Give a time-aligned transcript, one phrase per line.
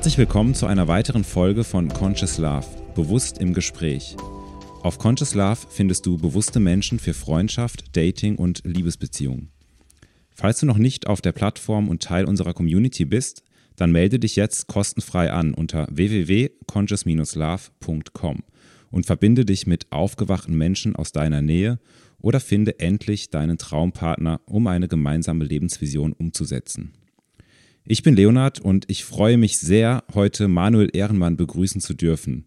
[0.00, 2.64] Herzlich willkommen zu einer weiteren Folge von Conscious Love,
[2.94, 4.16] bewusst im Gespräch.
[4.82, 9.50] Auf Conscious Love findest du bewusste Menschen für Freundschaft, Dating und Liebesbeziehungen.
[10.30, 13.44] Falls du noch nicht auf der Plattform und Teil unserer Community bist,
[13.76, 18.38] dann melde dich jetzt kostenfrei an unter www.conscious-love.com
[18.90, 21.78] und verbinde dich mit aufgewachten Menschen aus deiner Nähe
[22.22, 26.94] oder finde endlich deinen Traumpartner, um eine gemeinsame Lebensvision umzusetzen.
[27.84, 32.46] Ich bin Leonard und ich freue mich sehr, heute Manuel Ehrenmann begrüßen zu dürfen.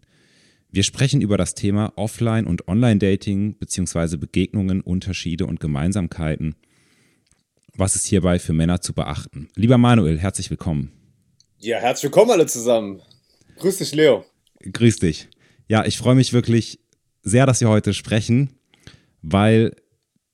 [0.70, 4.18] Wir sprechen über das Thema Offline- und Online-Dating bzw.
[4.18, 6.56] Begegnungen, Unterschiede und Gemeinsamkeiten.
[7.76, 9.50] Was ist hierbei für Männer zu beachten?
[9.56, 10.92] Lieber Manuel, herzlich willkommen.
[11.58, 13.02] Ja, herzlich willkommen alle zusammen.
[13.58, 14.26] Grüß dich, Leo.
[14.62, 15.30] Grüß dich.
[15.68, 16.80] Ja, ich freue mich wirklich
[17.24, 18.52] sehr, dass wir heute sprechen,
[19.24, 19.76] weil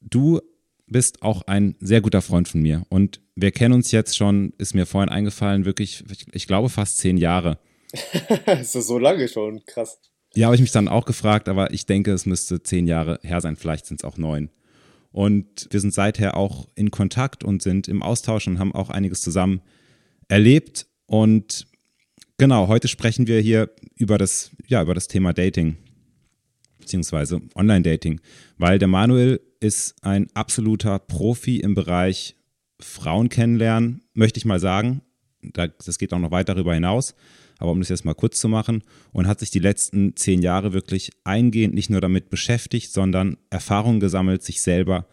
[0.01, 0.41] du
[0.89, 2.83] bist auch ein sehr guter Freund von mir.
[2.89, 6.97] Und wir kennen uns jetzt schon, ist mir vorhin eingefallen, wirklich, ich, ich glaube fast
[6.97, 7.59] zehn Jahre.
[8.61, 9.63] ist das so lange schon?
[9.65, 9.99] Krass.
[10.35, 13.41] Ja, habe ich mich dann auch gefragt, aber ich denke, es müsste zehn Jahre her
[13.41, 14.49] sein, vielleicht sind es auch neun.
[15.11, 19.21] Und wir sind seither auch in Kontakt und sind im Austausch und haben auch einiges
[19.21, 19.61] zusammen
[20.27, 20.85] erlebt.
[21.07, 21.67] Und
[22.37, 25.77] genau, heute sprechen wir hier über das, ja, über das Thema Dating,
[26.89, 28.19] beziehungsweise Online-Dating,
[28.57, 32.35] weil der Manuel ist ein absoluter Profi im Bereich
[32.79, 35.01] Frauen kennenlernen, möchte ich mal sagen.
[35.77, 37.13] Das geht auch noch weit darüber hinaus,
[37.59, 40.73] aber um das jetzt mal kurz zu machen, und hat sich die letzten zehn Jahre
[40.73, 45.05] wirklich eingehend nicht nur damit beschäftigt, sondern Erfahrungen gesammelt, sich selber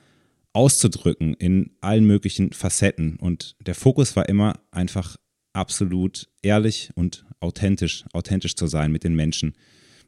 [0.55, 3.17] auszudrücken in allen möglichen Facetten.
[3.17, 5.17] Und der Fokus war immer einfach
[5.53, 9.53] absolut ehrlich und authentisch, authentisch zu sein mit den Menschen,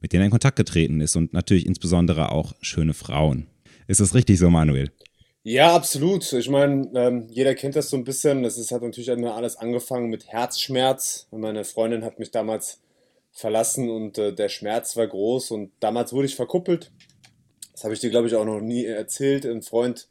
[0.00, 3.46] mit denen er in Kontakt getreten ist und natürlich insbesondere auch schöne Frauen.
[3.86, 4.90] Ist das richtig so, Manuel?
[5.42, 6.30] Ja, absolut.
[6.32, 8.42] Ich meine, ähm, jeder kennt das so ein bisschen.
[8.42, 11.26] Das ist, hat natürlich alles angefangen mit Herzschmerz.
[11.30, 12.80] Meine Freundin hat mich damals
[13.32, 16.90] verlassen und äh, der Schmerz war groß und damals wurde ich verkuppelt.
[17.72, 19.46] Das habe ich dir, glaube ich, auch noch nie erzählt.
[19.46, 20.08] Ein Freund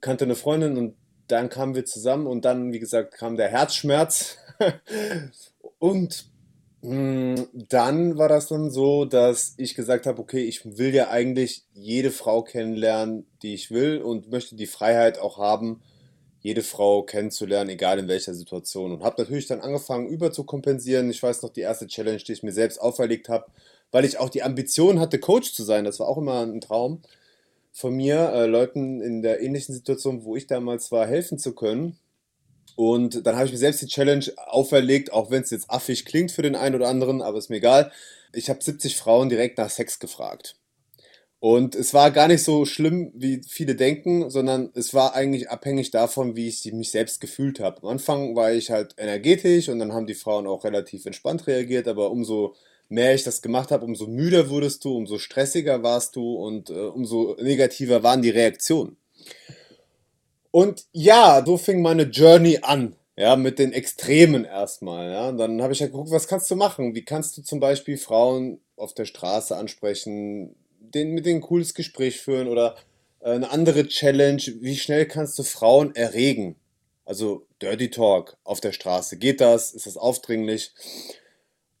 [0.00, 0.96] kannte eine Freundin und
[1.28, 4.38] dann kamen wir zusammen und dann, wie gesagt, kam der Herzschmerz.
[5.78, 6.26] und
[6.86, 12.10] dann war das dann so, dass ich gesagt habe, okay, ich will ja eigentlich jede
[12.10, 15.80] Frau kennenlernen, die ich will und möchte die Freiheit auch haben,
[16.40, 18.92] jede Frau kennenzulernen, egal in welcher Situation.
[18.92, 21.08] Und habe natürlich dann angefangen, überzukompensieren.
[21.08, 23.46] Ich weiß noch, die erste Challenge, die ich mir selbst auferlegt habe,
[23.90, 25.86] weil ich auch die Ambition hatte, Coach zu sein.
[25.86, 27.00] Das war auch immer ein Traum
[27.72, 31.98] von mir, äh, Leuten in der ähnlichen Situation, wo ich damals war, helfen zu können.
[32.76, 36.32] Und dann habe ich mir selbst die Challenge auferlegt, auch wenn es jetzt affig klingt
[36.32, 37.92] für den einen oder anderen, aber ist mir egal.
[38.32, 40.56] Ich habe 70 Frauen direkt nach Sex gefragt.
[41.38, 45.90] Und es war gar nicht so schlimm, wie viele denken, sondern es war eigentlich abhängig
[45.90, 47.82] davon, wie ich mich selbst gefühlt habe.
[47.82, 51.86] Am Anfang war ich halt energetisch und dann haben die Frauen auch relativ entspannt reagiert,
[51.86, 52.54] aber umso
[52.88, 56.72] mehr ich das gemacht habe, umso müder wurdest du, umso stressiger warst du und äh,
[56.72, 58.96] umso negativer waren die Reaktionen.
[60.54, 62.94] Und ja, so fing meine Journey an.
[63.16, 65.10] Ja, mit den Extremen erstmal.
[65.10, 65.28] Ja.
[65.30, 66.94] Und dann habe ich halt geguckt, was kannst du machen?
[66.94, 71.74] Wie kannst du zum Beispiel Frauen auf der Straße ansprechen, den, mit denen ein cooles
[71.74, 72.76] Gespräch führen oder
[73.18, 76.54] äh, eine andere Challenge, wie schnell kannst du Frauen erregen?
[77.04, 79.16] Also Dirty Talk auf der Straße.
[79.16, 79.72] Geht das?
[79.72, 80.72] Ist das aufdringlich?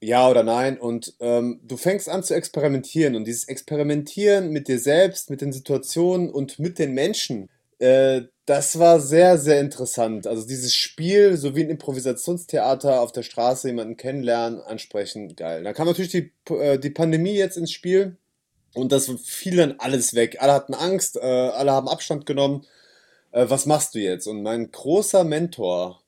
[0.00, 0.78] ja oder nein.
[0.78, 3.14] Und ähm, du fängst an zu experimentieren.
[3.14, 7.50] Und dieses Experimentieren mit dir selbst, mit den Situationen und mit den Menschen,
[7.84, 10.26] äh, das war sehr, sehr interessant.
[10.26, 15.64] Also dieses Spiel, so wie ein Improvisationstheater auf der Straße, jemanden kennenlernen, ansprechen, geil.
[15.64, 18.16] Da kam natürlich die, äh, die Pandemie jetzt ins Spiel.
[18.74, 20.38] Und das fiel dann alles weg.
[20.40, 22.66] Alle hatten Angst, äh, alle haben Abstand genommen.
[23.32, 24.26] Äh, was machst du jetzt?
[24.26, 26.02] Und mein großer Mentor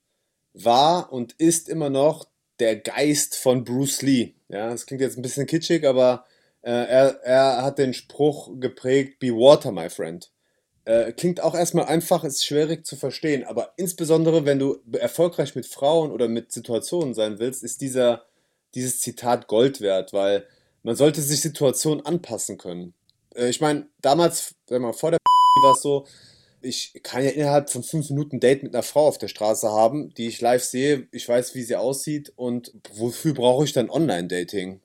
[0.52, 2.26] war und ist immer noch
[2.58, 4.34] der Geist von Bruce Lee.
[4.48, 6.24] Ja, das klingt jetzt ein bisschen kitschig, aber
[6.62, 10.30] äh, er, er hat den Spruch geprägt, Be Water, my friend.
[10.86, 15.66] Äh, klingt auch erstmal einfach, ist schwierig zu verstehen, aber insbesondere wenn du erfolgreich mit
[15.66, 18.24] Frauen oder mit Situationen sein willst, ist dieser,
[18.76, 20.46] dieses Zitat Gold wert, weil
[20.84, 22.94] man sollte sich Situationen anpassen können.
[23.34, 25.18] Äh, ich meine, damals, wenn man vor der
[25.60, 26.06] war es so,
[26.60, 30.14] ich kann ja innerhalb von fünf Minuten Date mit einer Frau auf der Straße haben,
[30.14, 34.80] die ich live sehe, ich weiß, wie sie aussieht und wofür brauche ich dann Online-Dating?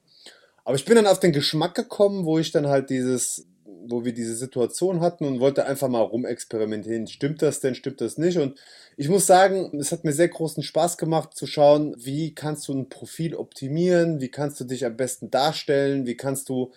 [0.63, 3.45] Aber ich bin dann auf den Geschmack gekommen, wo ich dann halt dieses,
[3.88, 7.07] wo wir diese Situation hatten und wollte einfach mal rumexperimentieren.
[7.07, 8.38] Stimmt das denn, stimmt das nicht?
[8.38, 8.60] Und
[8.98, 12.74] ich muss sagen, es hat mir sehr großen Spaß gemacht zu schauen, wie kannst du
[12.74, 16.72] ein Profil optimieren, wie kannst du dich am besten darstellen, wie kannst du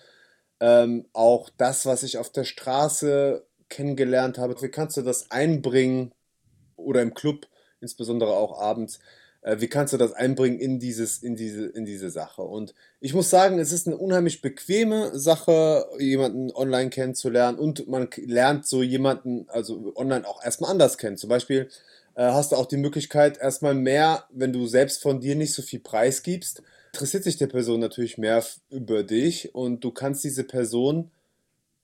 [0.61, 4.61] ähm, auch das, was ich auf der Straße kennengelernt habe.
[4.61, 6.13] Wie kannst du das einbringen
[6.77, 7.47] oder im Club,
[7.81, 9.01] insbesondere auch abends?
[9.45, 12.43] Äh, wie kannst du das einbringen in, dieses, in, diese, in diese Sache?
[12.43, 18.09] Und ich muss sagen, es ist eine unheimlich bequeme Sache, jemanden online kennenzulernen und man
[18.17, 21.19] lernt so jemanden, also online auch erstmal anders kennen.
[21.19, 21.69] Zum Beispiel
[22.15, 25.63] äh, hast du auch die Möglichkeit, erstmal mehr, wenn du selbst von dir nicht so
[25.63, 26.63] viel preisgibst,
[26.95, 31.11] interessiert sich der Person natürlich mehr über dich und du kannst diese Person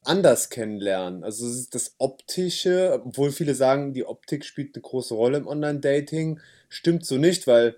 [0.02, 1.24] anders kennenlernen.
[1.24, 6.40] Also das Optische, obwohl viele sagen, die Optik spielt eine große Rolle im Online-Dating,
[6.70, 7.76] stimmt so nicht, weil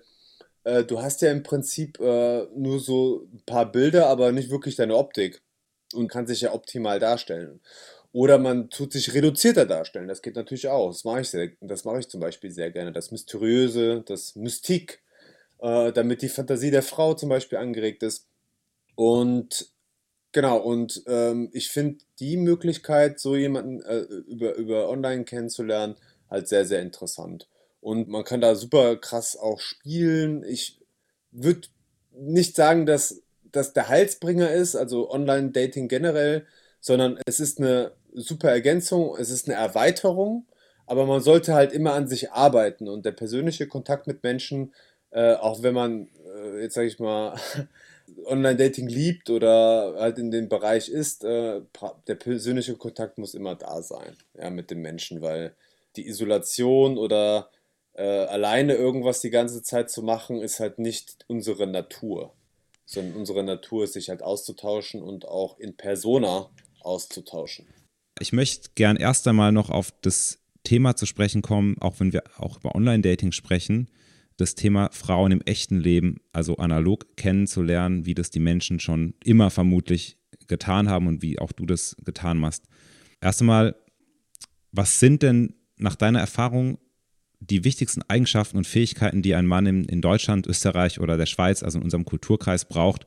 [0.65, 4.75] äh, du hast ja im Prinzip äh, nur so ein paar Bilder, aber nicht wirklich
[4.75, 5.41] deine Optik
[5.93, 7.61] und kann sich ja optimal darstellen.
[8.13, 10.89] Oder man tut sich reduzierter darstellen, das geht natürlich auch.
[10.91, 11.49] Das mache ich, sehr,
[11.99, 12.91] ich zum Beispiel sehr gerne.
[12.93, 15.01] Das Mysteriöse, das Mystik,
[15.59, 18.27] äh, damit die Fantasie der Frau zum Beispiel angeregt ist.
[18.95, 19.67] Und
[20.33, 25.95] Genau, und ähm, ich finde die Möglichkeit, so jemanden äh, über, über online kennenzulernen,
[26.29, 27.47] halt sehr, sehr interessant.
[27.83, 30.45] Und man kann da super krass auch spielen.
[30.45, 30.79] Ich
[31.31, 31.67] würde
[32.13, 33.21] nicht sagen, dass
[33.51, 36.47] das der Halsbringer ist, also Online-Dating generell,
[36.79, 40.47] sondern es ist eine super Ergänzung, es ist eine Erweiterung,
[40.85, 44.73] aber man sollte halt immer an sich arbeiten und der persönliche Kontakt mit Menschen,
[45.11, 46.07] äh, auch wenn man,
[46.37, 47.35] äh, jetzt sage ich mal,
[48.25, 51.59] Online-Dating liebt oder halt in dem Bereich ist, äh,
[52.07, 55.53] der persönliche Kontakt muss immer da sein, ja, mit dem Menschen, weil
[55.97, 57.49] die Isolation oder
[57.93, 62.33] äh, alleine irgendwas die ganze Zeit zu machen, ist halt nicht unsere Natur.
[62.85, 66.49] Sondern unsere Natur ist, sich halt auszutauschen und auch in Persona
[66.81, 67.65] auszutauschen.
[68.19, 72.23] Ich möchte gern erst einmal noch auf das Thema zu sprechen kommen, auch wenn wir
[72.37, 73.89] auch über Online-Dating sprechen
[74.37, 79.49] das Thema Frauen im echten Leben, also analog kennenzulernen, wie das die Menschen schon immer
[79.49, 80.17] vermutlich
[80.47, 82.65] getan haben und wie auch du das getan hast.
[83.21, 83.75] Erst einmal,
[84.71, 86.79] was sind denn nach deiner Erfahrung
[87.49, 91.63] die wichtigsten Eigenschaften und Fähigkeiten, die ein Mann in, in Deutschland, Österreich oder der Schweiz,
[91.63, 93.05] also in unserem Kulturkreis, braucht,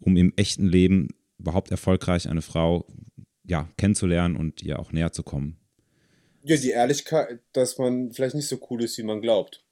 [0.00, 2.86] um im echten Leben überhaupt erfolgreich eine Frau
[3.44, 5.58] ja, kennenzulernen und ihr auch näher zu kommen?
[6.42, 9.64] Ja, die Ehrlichkeit, dass man vielleicht nicht so cool ist, wie man glaubt.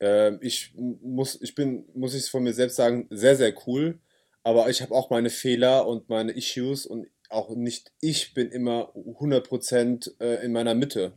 [0.00, 4.00] Ähm, ich muss, ich bin, muss ich es von mir selbst sagen, sehr, sehr cool.
[4.42, 8.94] Aber ich habe auch meine Fehler und meine Issues und auch nicht ich bin immer
[8.94, 11.14] 100% äh, in meiner Mitte.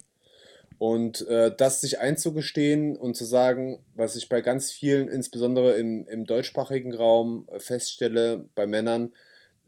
[0.80, 6.08] Und äh, das sich einzugestehen und zu sagen, was ich bei ganz vielen, insbesondere im,
[6.08, 9.14] im deutschsprachigen Raum, äh, feststelle, bei Männern,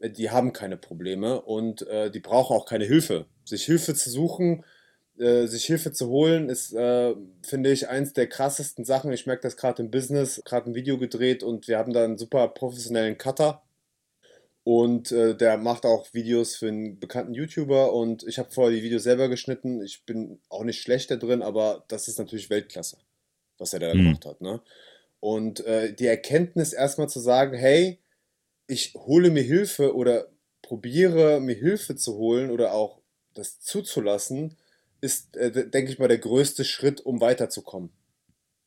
[0.00, 3.26] äh, die haben keine Probleme und äh, die brauchen auch keine Hilfe.
[3.44, 4.64] Sich Hilfe zu suchen,
[5.18, 9.12] äh, sich Hilfe zu holen, ist, äh, finde ich, eins der krassesten Sachen.
[9.12, 12.16] Ich merke das gerade im Business, gerade ein Video gedreht und wir haben da einen
[12.16, 13.62] super professionellen Cutter.
[14.64, 18.84] Und äh, der macht auch Videos für einen bekannten YouTuber und ich habe vorher die
[18.84, 19.82] Videos selber geschnitten.
[19.82, 22.98] Ich bin auch nicht schlecht da drin, aber das ist natürlich Weltklasse,
[23.58, 24.04] was er da mhm.
[24.04, 24.40] gemacht hat.
[24.40, 24.60] Ne?
[25.18, 27.98] Und äh, die Erkenntnis erstmal zu sagen, hey,
[28.68, 30.28] ich hole mir Hilfe oder
[30.62, 33.00] probiere mir Hilfe zu holen oder auch
[33.34, 34.56] das zuzulassen,
[35.00, 37.90] ist, äh, denke ich mal, der größte Schritt, um weiterzukommen.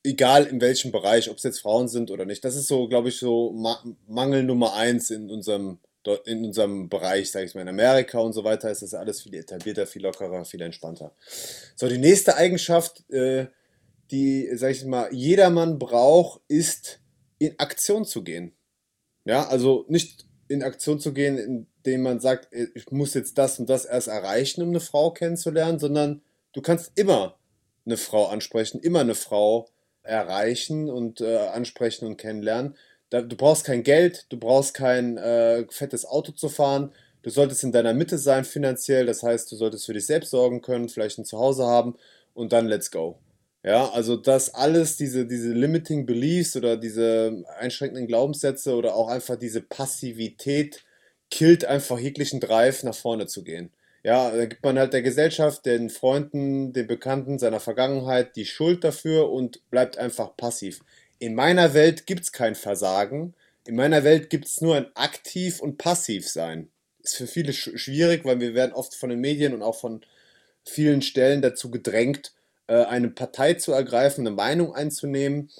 [0.03, 2.43] Egal in welchem Bereich, ob es jetzt Frauen sind oder nicht.
[2.46, 5.79] Das ist so, glaube ich, so Ma Mangel Nummer eins in unserem,
[6.25, 7.62] in unserem Bereich, sage ich mal.
[7.62, 11.13] In Amerika und so weiter ist das alles viel etablierter, viel lockerer, viel entspannter.
[11.75, 13.47] So, die nächste Eigenschaft, äh,
[14.12, 17.00] die, sage ich mal, jedermann braucht, ist
[17.39, 18.55] in Aktion zu gehen.
[19.25, 23.69] Ja, also nicht in Aktion zu gehen, indem man sagt, ich muss jetzt das und
[23.69, 26.21] das erst erreichen, um eine Frau kennenzulernen, sondern
[26.53, 27.39] du kannst immer
[27.85, 29.67] eine Frau ansprechen, immer eine Frau
[30.03, 32.75] erreichen und äh, ansprechen und kennenlernen.
[33.09, 36.91] Da, du brauchst kein Geld, du brauchst kein äh, fettes Auto zu fahren.
[37.21, 40.62] Du solltest in deiner Mitte sein finanziell, das heißt, du solltest für dich selbst sorgen
[40.62, 41.95] können, vielleicht ein Zuhause haben
[42.33, 43.17] und dann let's go.
[43.63, 49.38] Ja, also das alles, diese, diese limiting beliefs oder diese einschränkenden Glaubenssätze oder auch einfach
[49.38, 50.83] diese Passivität
[51.31, 53.71] killt einfach jeglichen Drive, nach vorne zu gehen.
[54.03, 58.83] Ja, da gibt man halt der Gesellschaft, den Freunden, den Bekannten, seiner Vergangenheit die Schuld
[58.83, 60.81] dafür und bleibt einfach passiv.
[61.19, 63.34] In meiner Welt gibt es kein Versagen.
[63.65, 66.69] In meiner Welt gibt es nur ein aktiv und passiv sein.
[67.01, 70.01] Ist für viele sch schwierig, weil wir werden oft von den Medien und auch von
[70.63, 72.34] vielen Stellen dazu gedrängt,
[72.67, 75.51] äh, eine Partei zu ergreifen, eine Meinung einzunehmen.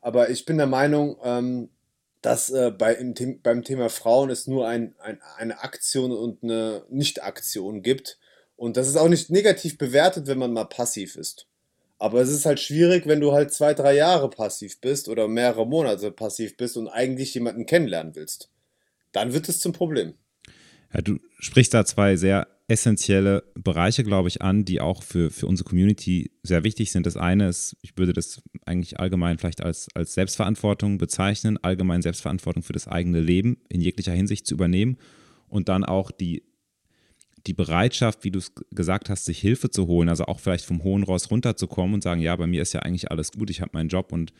[0.00, 1.70] Aber ich bin der Meinung, ähm,
[2.22, 6.84] dass äh, bei, im, beim Thema Frauen es nur ein, ein, eine Aktion und eine
[6.90, 8.18] Nicht-Aktion gibt.
[8.56, 11.46] Und das ist auch nicht negativ bewertet, wenn man mal passiv ist.
[12.00, 15.66] Aber es ist halt schwierig, wenn du halt zwei, drei Jahre passiv bist oder mehrere
[15.66, 18.50] Monate passiv bist und eigentlich jemanden kennenlernen willst.
[19.12, 20.14] Dann wird es zum Problem.
[20.94, 25.46] Ja, du sprichst da zwei sehr essentielle Bereiche, glaube ich, an, die auch für, für
[25.46, 27.04] unsere Community sehr wichtig sind.
[27.04, 32.62] Das eine ist, ich würde das eigentlich allgemein vielleicht als, als Selbstverantwortung bezeichnen, allgemein Selbstverantwortung
[32.62, 34.96] für das eigene Leben in jeglicher Hinsicht zu übernehmen
[35.48, 36.44] und dann auch die,
[37.46, 40.82] die Bereitschaft, wie du es gesagt hast, sich Hilfe zu holen, also auch vielleicht vom
[40.82, 43.70] hohen Ross runterzukommen und sagen, ja, bei mir ist ja eigentlich alles gut, ich habe
[43.74, 44.32] meinen Job und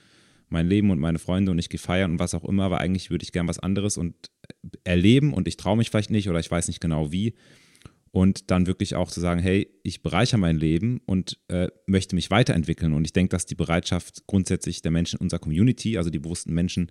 [0.48, 3.10] mein Leben und meine Freunde und ich gehe feiern und was auch immer, aber eigentlich
[3.10, 4.14] würde ich gern was anderes und
[4.84, 7.34] erleben und ich traue mich vielleicht nicht oder ich weiß nicht genau wie
[8.12, 12.30] und dann wirklich auch zu sagen, hey, ich bereichere mein Leben und äh, möchte mich
[12.30, 12.92] weiterentwickeln.
[12.92, 16.52] Und ich denke, dass die Bereitschaft grundsätzlich der Menschen in unserer Community, also die bewussten
[16.52, 16.90] Menschen,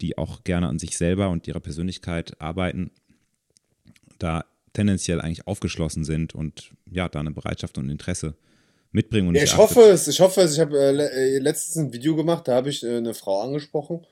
[0.00, 2.90] die auch gerne an sich selber und ihrer Persönlichkeit arbeiten,
[4.18, 8.34] da tendenziell eigentlich aufgeschlossen sind und ja, da eine Bereitschaft und Interesse
[8.92, 9.34] mitbringen.
[9.34, 10.52] Ja, ich, hoffe es, ich hoffe es.
[10.52, 14.06] Ich habe äh, äh, letztens ein Video gemacht, da habe ich äh, eine Frau angesprochen.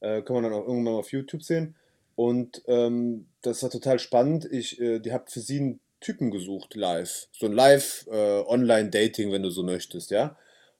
[0.00, 1.76] Äh, kann man dann auch irgendwann mal auf YouTube sehen.
[2.16, 4.44] Und ähm, das war total spannend.
[4.50, 7.28] Ich, äh, die habt für sie ein Typen gesucht, live.
[7.30, 10.36] So ein Live-Online-Dating, äh, wenn du so möchtest, ja.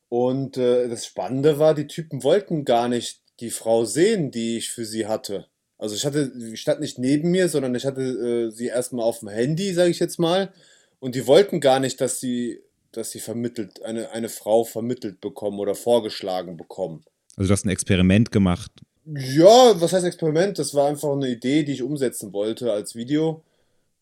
[0.08, 4.70] Und äh, das Spannende war, die Typen wollten gar nicht die Frau sehen, die ich
[4.70, 5.46] für sie hatte.
[5.78, 9.20] Also ich hatte, ich stand nicht neben mir, sondern ich hatte äh, sie erstmal auf
[9.20, 10.52] dem Handy, sage ich jetzt mal.
[11.00, 12.60] Und die wollten gar nicht, dass sie,
[12.92, 17.04] dass sie vermittelt, eine, eine Frau vermittelt bekommen oder vorgeschlagen bekommen.
[17.36, 18.72] Also du hast ein Experiment gemacht.
[19.06, 20.58] Ja, was heißt Experiment?
[20.58, 23.42] Das war einfach eine Idee, die ich umsetzen wollte als Video.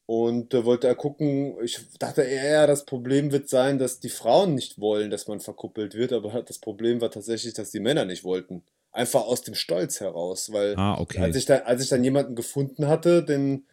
[0.06, 4.54] Und da wollte er gucken, ich dachte eher, das Problem wird sein, dass die Frauen
[4.54, 8.22] nicht wollen, dass man verkuppelt wird, aber das Problem war tatsächlich, dass die Männer nicht
[8.22, 8.62] wollten.
[8.96, 11.20] Einfach aus dem Stolz heraus, weil ah, okay.
[11.20, 13.66] als, ich dann, als ich dann jemanden gefunden hatte, den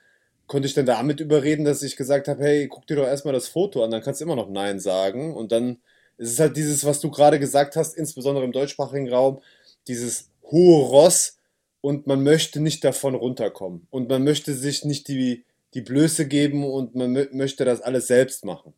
[0.47, 3.47] konnte ich dann damit überreden, dass ich gesagt habe, hey, guck dir doch erstmal das
[3.47, 5.33] Foto an, dann kannst du immer noch Nein sagen.
[5.35, 5.77] Und dann
[6.17, 9.41] ist es halt dieses, was du gerade gesagt hast, insbesondere im deutschsprachigen Raum,
[9.87, 11.37] dieses hohe Ross
[11.81, 13.87] und man möchte nicht davon runterkommen.
[13.89, 18.45] Und man möchte sich nicht die die Blöße geben und man möchte das alles selbst
[18.45, 18.73] machen.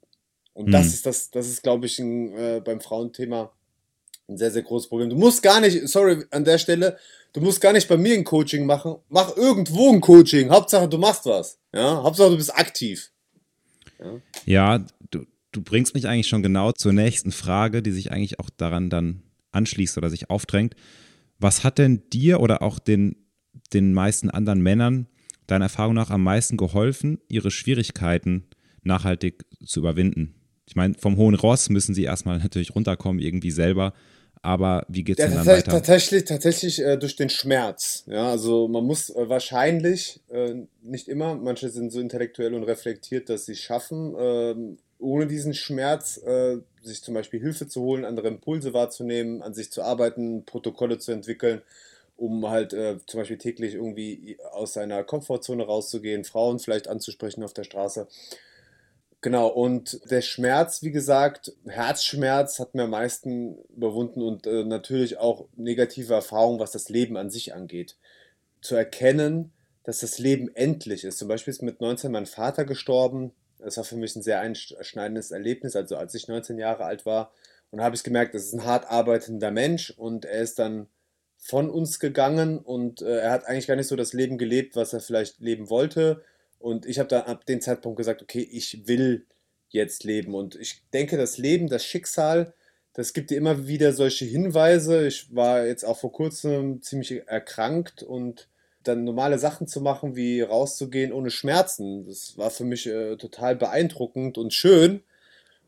[0.53, 0.71] Und mhm.
[0.71, 3.51] das ist das, das ist, glaube ich, ein, äh, beim Frauenthema
[4.27, 5.09] ein sehr, sehr großes Problem.
[5.09, 6.97] Du musst gar nicht, sorry, an der Stelle,
[7.33, 8.95] du musst gar nicht bei mir ein Coaching machen.
[9.09, 10.49] Mach irgendwo ein Coaching.
[10.49, 11.59] Hauptsache, du machst was.
[11.73, 13.11] Ja, Hauptsache, du bist aktiv.
[13.99, 18.39] Ja, ja du, du bringst mich eigentlich schon genau zur nächsten Frage, die sich eigentlich
[18.39, 20.75] auch daran dann anschließt oder sich aufdrängt.
[21.39, 23.15] Was hat denn dir oder auch den,
[23.73, 25.07] den meisten anderen Männern
[25.47, 28.47] deiner Erfahrung nach am meisten geholfen, ihre Schwierigkeiten
[28.81, 30.35] nachhaltig zu überwinden?
[30.67, 33.93] Ich meine, vom hohen Ross müssen sie erstmal natürlich runterkommen, irgendwie selber.
[34.45, 35.71] Aber wie geht es ja, denn dann weiter?
[35.71, 38.03] Tatsächlich, tatsächlich äh, durch den Schmerz.
[38.05, 43.29] Ja, also man muss äh, wahrscheinlich, äh, nicht immer, manche sind so intellektuell und reflektiert,
[43.29, 48.05] dass sie es schaffen, ähm, ohne diesen Schmerz äh, sich zum Beispiel Hilfe zu holen,
[48.05, 51.61] andere Impulse wahrzunehmen, an sich zu arbeiten, Protokolle zu entwickeln
[52.17, 57.51] um halt äh, zum Beispiel täglich irgendwie aus seiner Komfortzone rauszugehen, Frauen vielleicht anzusprechen auf
[57.51, 58.07] der Straße.
[59.25, 65.17] Genau, und der Schmerz, wie gesagt, Herzschmerz hat mir am meisten überwunden und äh, natürlich
[65.17, 67.97] auch negative Erfahrungen, was das Leben an sich angeht.
[68.61, 69.51] Zu erkennen,
[69.83, 71.17] dass das Leben endlich ist.
[71.17, 73.31] Zum Beispiel ist mit 19 mein Vater gestorben.
[73.57, 75.75] Das war für mich ein sehr einschneidendes Erlebnis.
[75.75, 77.31] Also als ich 19 Jahre alt war
[77.71, 80.85] und habe ich gemerkt, das ist ein hart arbeitender Mensch und er ist dann
[81.39, 84.93] von uns gegangen und äh, er hat eigentlich gar nicht so das Leben gelebt, was
[84.93, 86.21] er vielleicht leben wollte.
[86.65, 89.27] Und ich habe dann ab dem Zeitpunkt gesagt, okay, ich will
[89.69, 90.33] jetzt leben.
[90.33, 92.55] Und ich denke, das Leben, das Schicksal,
[92.93, 95.05] das gibt dir immer wieder solche Hinweise.
[95.05, 98.49] Ich war jetzt auch vor kurzem ziemlich erkrankt und
[98.81, 103.55] dann normale Sachen zu machen, wie rauszugehen ohne Schmerzen, das war für mich äh, total
[103.55, 105.03] beeindruckend und schön.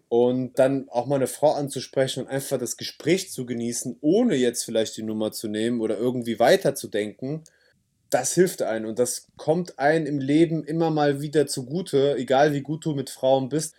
[0.10, 4.64] Und dann auch mal eine Frau anzusprechen und einfach das Gespräch zu genießen, ohne jetzt
[4.64, 7.44] vielleicht die Nummer zu nehmen oder irgendwie weiterzudenken,
[8.10, 12.62] das hilft einem und das kommt einem im Leben immer mal wieder zugute, egal wie
[12.62, 13.76] gut du mit Frauen bist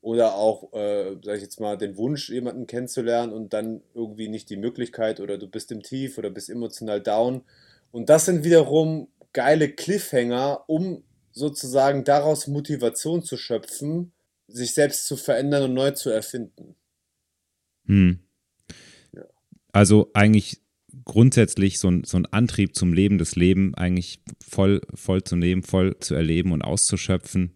[0.00, 4.50] oder auch, äh, sag ich jetzt mal, den Wunsch, jemanden kennenzulernen und dann irgendwie nicht
[4.50, 7.42] die Möglichkeit oder du bist im Tief oder bist emotional down.
[7.92, 14.12] Und das sind wiederum geile Cliffhanger, um sozusagen daraus Motivation zu schöpfen,
[14.48, 16.74] sich selbst zu verändern und neu zu erfinden.
[17.86, 18.18] Hm.
[19.12, 19.24] Ja.
[19.72, 20.61] Also eigentlich
[21.04, 25.62] grundsätzlich so ein, so ein Antrieb zum Leben, das Leben eigentlich voll, voll zu nehmen,
[25.62, 27.52] voll zu erleben und auszuschöpfen.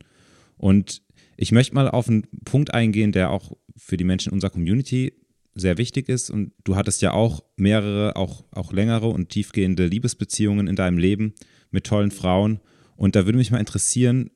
[0.56, 1.02] Und
[1.36, 5.12] ich möchte mal auf einen Punkt eingehen, der auch für die Menschen in unserer Community
[5.54, 6.30] sehr wichtig ist.
[6.30, 11.34] Und du hattest ja auch mehrere, auch, auch längere und tiefgehende Liebesbeziehungen in deinem Leben
[11.70, 12.60] mit tollen Frauen.
[12.96, 14.30] Und da würde mich mal interessieren,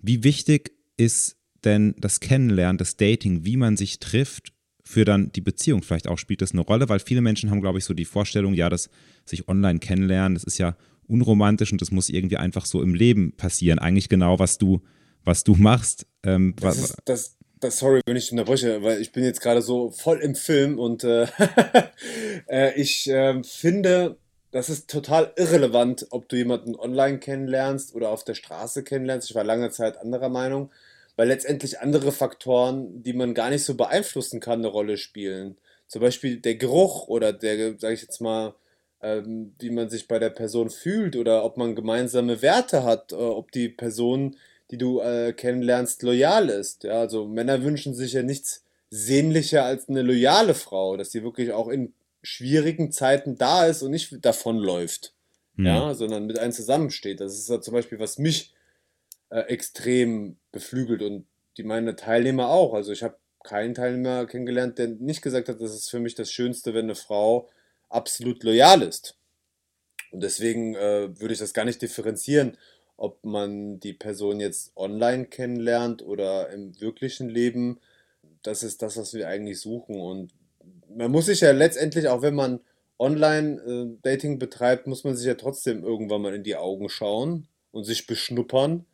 [0.00, 4.51] wie wichtig ist denn das Kennenlernen, das Dating, wie man sich trifft,
[4.84, 7.78] für dann die Beziehung vielleicht auch spielt das eine Rolle, weil viele Menschen haben, glaube
[7.78, 8.90] ich, so die Vorstellung, ja, dass
[9.24, 13.32] sich online kennenlernen, das ist ja unromantisch und das muss irgendwie einfach so im Leben
[13.32, 13.78] passieren.
[13.78, 14.82] Eigentlich genau, was du,
[15.24, 16.06] was du machst.
[16.24, 19.90] Ähm, das, ist, das, das, sorry, wenn ich unterbreche, weil ich bin jetzt gerade so
[19.90, 21.26] voll im Film und äh,
[22.48, 24.16] äh, ich äh, finde,
[24.50, 29.30] das ist total irrelevant, ob du jemanden online kennenlernst oder auf der Straße kennenlernst.
[29.30, 30.70] Ich war lange Zeit anderer Meinung,
[31.16, 35.56] weil letztendlich andere Faktoren, die man gar nicht so beeinflussen kann, eine Rolle spielen.
[35.86, 38.54] Zum Beispiel der Geruch oder der, sage ich jetzt mal,
[39.02, 43.16] ähm, wie man sich bei der Person fühlt oder ob man gemeinsame Werte hat, äh,
[43.16, 44.36] ob die Person,
[44.70, 46.84] die du äh, kennenlernst, loyal ist.
[46.84, 51.52] Ja, also Männer wünschen sich ja nichts sehnlicher als eine loyale Frau, dass sie wirklich
[51.52, 55.14] auch in schwierigen Zeiten da ist und nicht davonläuft,
[55.56, 55.66] mhm.
[55.66, 57.20] ja, sondern mit einem zusammensteht.
[57.20, 58.54] Das ist ja zum Beispiel, was mich
[59.32, 62.74] äh, extrem beflügelt und die meine Teilnehmer auch.
[62.74, 66.30] Also ich habe keinen Teilnehmer kennengelernt, der nicht gesagt hat, das ist für mich das
[66.30, 67.48] Schönste, wenn eine Frau
[67.88, 69.16] absolut loyal ist.
[70.10, 72.58] Und deswegen äh, würde ich das gar nicht differenzieren,
[72.98, 77.80] ob man die Person jetzt online kennenlernt oder im wirklichen Leben.
[78.42, 79.98] Das ist das, was wir eigentlich suchen.
[79.98, 80.32] Und
[80.94, 82.60] man muss sich ja letztendlich, auch wenn man
[82.98, 87.84] Online-Dating äh, betreibt, muss man sich ja trotzdem irgendwann mal in die Augen schauen und
[87.84, 88.84] sich beschnuppern.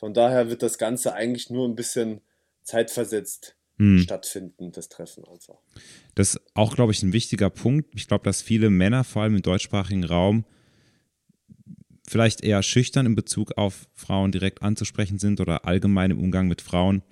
[0.00, 2.22] Von daher wird das Ganze eigentlich nur ein bisschen
[2.62, 3.98] zeitversetzt hm.
[3.98, 5.58] stattfinden, das Treffen einfach.
[6.14, 7.90] Das ist auch, glaube ich, ein wichtiger Punkt.
[7.94, 10.46] Ich glaube, dass viele Männer, vor allem im deutschsprachigen Raum,
[12.08, 16.62] vielleicht eher schüchtern in Bezug auf Frauen direkt anzusprechen sind oder allgemein im Umgang mit
[16.62, 17.02] Frauen.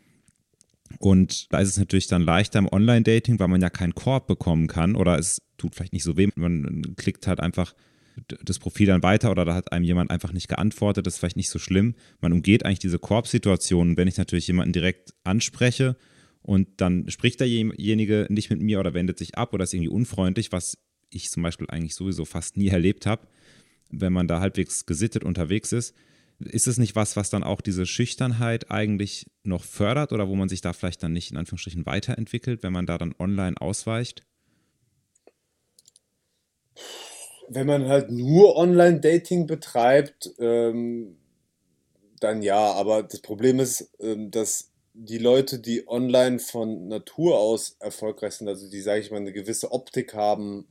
[0.99, 4.67] Und da ist es natürlich dann leichter im Online-Dating, weil man ja keinen Korb bekommen
[4.67, 6.31] kann oder es tut vielleicht nicht so weh.
[6.37, 7.75] Man klickt halt einfach
[8.27, 11.07] das Profil dann weiter oder da hat einem jemand einfach nicht geantwortet.
[11.07, 11.95] Das ist vielleicht nicht so schlimm.
[12.21, 13.97] Man umgeht eigentlich diese Korbsituation.
[13.97, 15.97] Wenn ich natürlich jemanden direkt anspreche
[16.43, 20.53] und dann spricht derjenige nicht mit mir oder wendet sich ab oder ist irgendwie unfreundlich,
[20.53, 20.79] was
[21.11, 23.27] ich zum Beispiel eigentlich sowieso fast nie erlebt habe,
[23.91, 25.95] wenn man da halbwegs gesittet unterwegs ist.
[26.41, 30.49] Ist es nicht was, was dann auch diese Schüchternheit eigentlich noch fördert oder wo man
[30.49, 34.25] sich da vielleicht dann nicht in Anführungsstrichen weiterentwickelt, wenn man da dann online ausweicht?
[37.49, 41.17] Wenn man halt nur Online-Dating betreibt, ähm,
[42.21, 47.77] dann ja, aber das Problem ist, ähm, dass die Leute, die online von Natur aus
[47.79, 50.67] erfolgreich sind, also die, sage ich mal, eine gewisse Optik haben,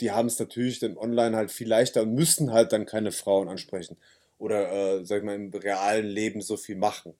[0.00, 3.48] die haben es natürlich dann online halt viel leichter und müssen halt dann keine Frauen
[3.48, 3.96] ansprechen
[4.38, 7.14] oder, äh, sag ich mal, im realen Leben so viel machen.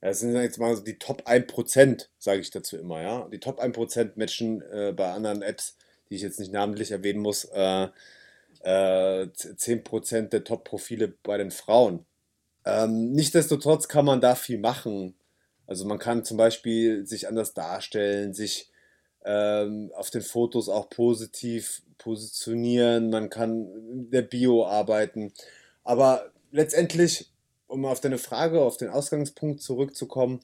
[0.00, 3.28] Das sind jetzt mal so die Top 1%, sage ich dazu immer, ja.
[3.28, 5.76] Die Top 1% matchen äh, bei anderen Apps,
[6.12, 7.88] die ich jetzt nicht namentlich erwähnen muss, äh,
[8.60, 12.04] äh, 10% der Top-Profile bei den Frauen.
[12.66, 15.14] Ähm, nichtsdestotrotz kann man da viel machen.
[15.66, 18.70] Also man kann zum Beispiel sich anders darstellen, sich
[19.24, 25.32] ähm, auf den Fotos auch positiv positionieren, man kann der Bio arbeiten.
[25.82, 27.32] Aber letztendlich,
[27.68, 30.40] um auf deine Frage, auf den Ausgangspunkt zurückzukommen,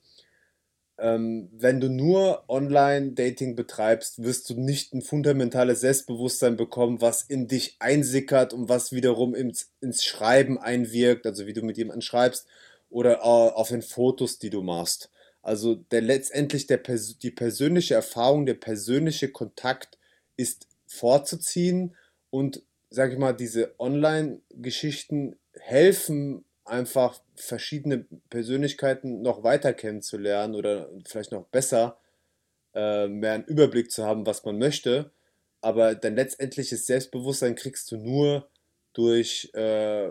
[0.98, 7.46] ähm, wenn du nur Online-Dating betreibst, wirst du nicht ein fundamentales Selbstbewusstsein bekommen, was in
[7.46, 12.46] dich einsickert und was wiederum ins, ins Schreiben einwirkt, also wie du mit jemandem schreibst
[12.90, 15.10] oder äh, auf den Fotos, die du machst.
[15.42, 16.80] Also der letztendlich der,
[17.22, 19.98] die persönliche Erfahrung, der persönliche Kontakt
[20.36, 21.94] ist vorzuziehen
[22.30, 31.32] und sage ich mal, diese Online-Geschichten helfen einfach verschiedene Persönlichkeiten noch weiter kennenzulernen oder vielleicht
[31.32, 31.98] noch besser
[32.74, 35.10] äh, mehr einen Überblick zu haben, was man möchte.
[35.60, 38.48] Aber dein letztendliches Selbstbewusstsein kriegst du nur
[38.92, 40.10] durch, äh,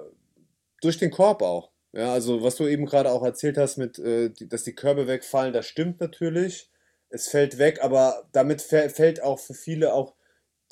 [0.82, 1.72] durch den Korb auch.
[1.94, 5.08] Ja, also was du eben gerade auch erzählt hast, mit, äh, die, dass die Körbe
[5.08, 6.70] wegfallen, das stimmt natürlich.
[7.10, 10.14] Es fällt weg, aber damit fällt auch für viele auch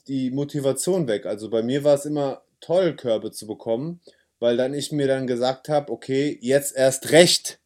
[0.08, 1.26] die Motivation weg.
[1.26, 4.02] Also bei mir war es immer toll, Körbe zu bekommen,
[4.46, 7.60] weil dann ich mir dann gesagt habe, okay, jetzt erst recht.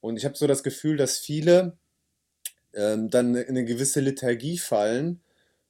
[0.00, 1.76] Und ich habe so das Gefühl, dass viele
[2.74, 5.20] ähm, dann in eine gewisse Lethargie fallen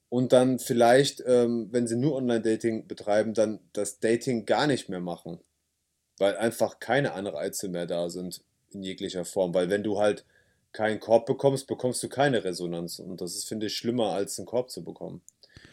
[0.09, 4.99] und dann vielleicht, ähm, wenn sie nur Online-Dating betreiben, dann das Dating gar nicht mehr
[4.99, 5.39] machen
[6.19, 9.53] weil einfach keine Anreize mehr da sind in jeglicher Form.
[9.53, 10.25] Weil wenn du halt
[10.71, 12.99] keinen Korb bekommst, bekommst du keine Resonanz.
[12.99, 15.21] Und das ist, finde ich, schlimmer, als einen Korb zu bekommen.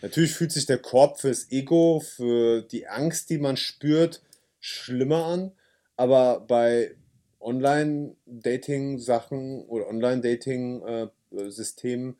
[0.00, 4.22] Natürlich fühlt sich der Korb fürs Ego, für die Angst, die man spürt,
[4.66, 5.52] schlimmer an.
[5.96, 6.96] Aber bei
[7.40, 12.16] Online-Dating-Sachen oder Online-Dating-Systemen äh,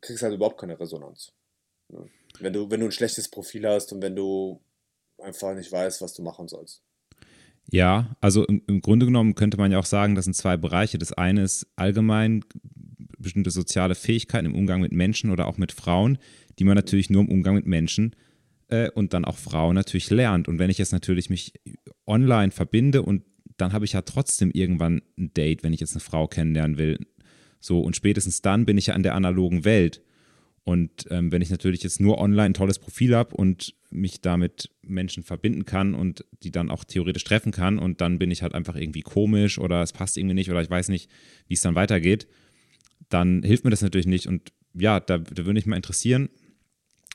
[0.00, 1.32] kriegst du halt überhaupt keine Resonanz.
[2.40, 4.60] Wenn du, wenn du ein schlechtes Profil hast und wenn du
[5.18, 6.82] einfach nicht weißt, was du machen sollst.
[7.70, 10.96] Ja, also im, im, Grunde genommen könnte man ja auch sagen, das sind zwei Bereiche.
[10.98, 12.42] Das eine ist allgemein
[13.18, 16.16] bestimmte soziale Fähigkeiten im Umgang mit Menschen oder auch mit Frauen,
[16.58, 18.16] die man natürlich nur im Umgang mit Menschen äh,
[18.94, 20.48] und dann auch Frauen natürlich lernt.
[20.48, 21.52] Und wenn ich jetzt natürlich mich
[22.06, 23.22] online verbinde und
[23.56, 26.98] dann habe ich ja trotzdem irgendwann ein Date, wenn ich jetzt eine Frau kennenlernen will.
[27.60, 30.02] So, und spätestens dann bin ich ja in der analogen Welt.
[30.64, 34.70] Und ähm, wenn ich natürlich jetzt nur online ein tolles Profil habe und mich damit
[34.82, 38.54] Menschen verbinden kann und die dann auch theoretisch treffen kann und dann bin ich halt
[38.54, 41.10] einfach irgendwie komisch oder es passt irgendwie nicht oder ich weiß nicht,
[41.46, 42.28] wie es dann weitergeht,
[43.08, 44.26] dann hilft mir das natürlich nicht.
[44.26, 46.28] Und ja, da, da würde mich mal interessieren,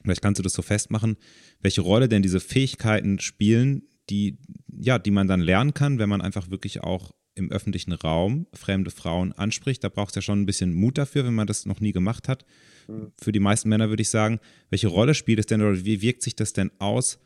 [0.04, 1.18] vielleicht kannst du das so festmachen,
[1.62, 4.38] welche Rolle denn diese Fähigkeiten spielen, die,
[4.78, 8.92] ja, die man dann lernen kann, wenn man einfach wirklich auch im öffentlichen Raum fremde
[8.92, 9.84] Frauen anspricht.
[9.84, 12.28] Da braucht es ja schon ein bisschen Mut dafür, wenn man das noch nie gemacht
[12.28, 12.46] hat.
[12.88, 13.12] Mhm.
[13.20, 14.40] Für die meisten Männer würde ich sagen,
[14.70, 17.20] welche Rolle spielt es denn oder wie wirkt sich das denn aus,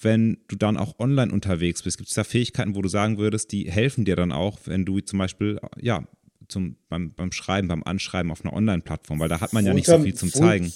[0.00, 1.98] wenn du dann auch online unterwegs bist?
[1.98, 5.00] Gibt es da Fähigkeiten, wo du sagen würdest, die helfen dir dann auch, wenn du
[5.00, 6.04] zum Beispiel, ja,
[6.48, 9.86] zum, beim, beim Schreiben, beim Anschreiben auf einer Online-Plattform, weil da hat man ja nicht
[9.86, 10.72] so viel zum Zeigen.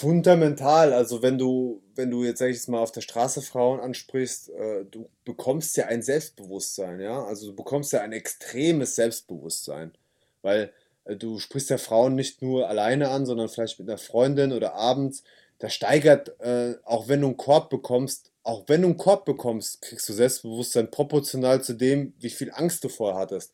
[0.00, 3.80] Fundamental, also wenn du, wenn du jetzt, sag ich jetzt mal, auf der Straße Frauen
[3.80, 9.92] ansprichst, äh, du bekommst ja ein Selbstbewusstsein, ja, also du bekommst ja ein extremes Selbstbewusstsein,
[10.40, 10.72] weil
[11.04, 14.74] äh, du sprichst ja Frauen nicht nur alleine an, sondern vielleicht mit einer Freundin oder
[14.74, 15.22] abends,
[15.58, 19.82] das steigert, äh, auch wenn du einen Korb bekommst, auch wenn du einen Korb bekommst,
[19.82, 23.52] kriegst du Selbstbewusstsein proportional zu dem, wie viel Angst du vorher hattest.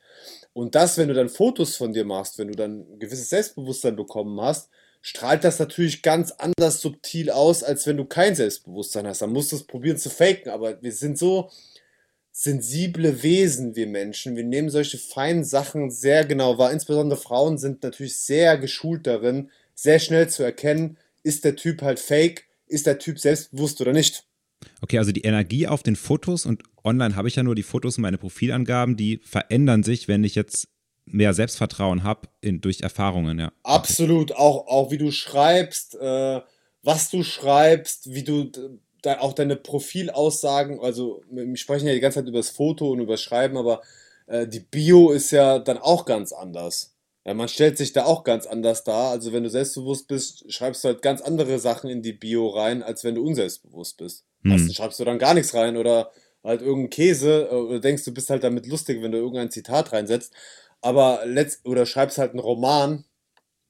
[0.53, 3.97] Und das, wenn du dann Fotos von dir machst, wenn du dann ein gewisses Selbstbewusstsein
[3.97, 4.71] bekommen hast,
[5.07, 9.23] strahlt das natürlich ganz anders subtil aus, als wenn du kein Selbstbewusstsein hast.
[9.23, 11.49] Dann musst du es probieren zu faken, aber wir sind so
[12.33, 14.35] sensible Wesen, wir Menschen.
[14.35, 16.73] Wir nehmen solche feinen Sachen sehr genau wahr.
[16.73, 22.01] Insbesondere Frauen sind natürlich sehr geschult darin, sehr schnell zu erkennen, ist der Typ halt
[22.01, 24.25] fake, ist der Typ selbstbewusst oder nicht.
[24.81, 27.97] Okay, also die Energie auf den Fotos und online habe ich ja nur die Fotos
[27.97, 30.67] und meine Profilangaben, die verändern sich, wenn ich jetzt
[31.07, 33.53] mehr Selbstvertrauen habe durch Erfahrungen, ja.
[33.63, 36.41] Absolut, auch, auch wie du schreibst, äh,
[36.83, 38.51] was du schreibst, wie du
[39.03, 43.01] da auch deine Profilaussagen, also wir sprechen ja die ganze Zeit über das Foto und
[43.01, 43.83] über das Schreiben, aber
[44.27, 46.93] äh, die Bio ist ja dann auch ganz anders.
[47.25, 49.11] Ja, man stellt sich da auch ganz anders dar.
[49.11, 52.85] Also wenn du selbstbewusst bist, schreibst du halt ganz andere Sachen in die Bio rein,
[52.85, 54.25] als wenn du unselbstbewusst bist.
[54.43, 54.53] Hm.
[54.53, 56.13] Meistens schreibst du dann gar nichts rein oder
[56.45, 59.93] halt irgendeinen Käse äh, oder denkst, du bist halt damit lustig, wenn du irgendein Zitat
[59.93, 60.33] reinsetzt
[60.81, 63.05] aber letzt oder schreibst halt einen Roman.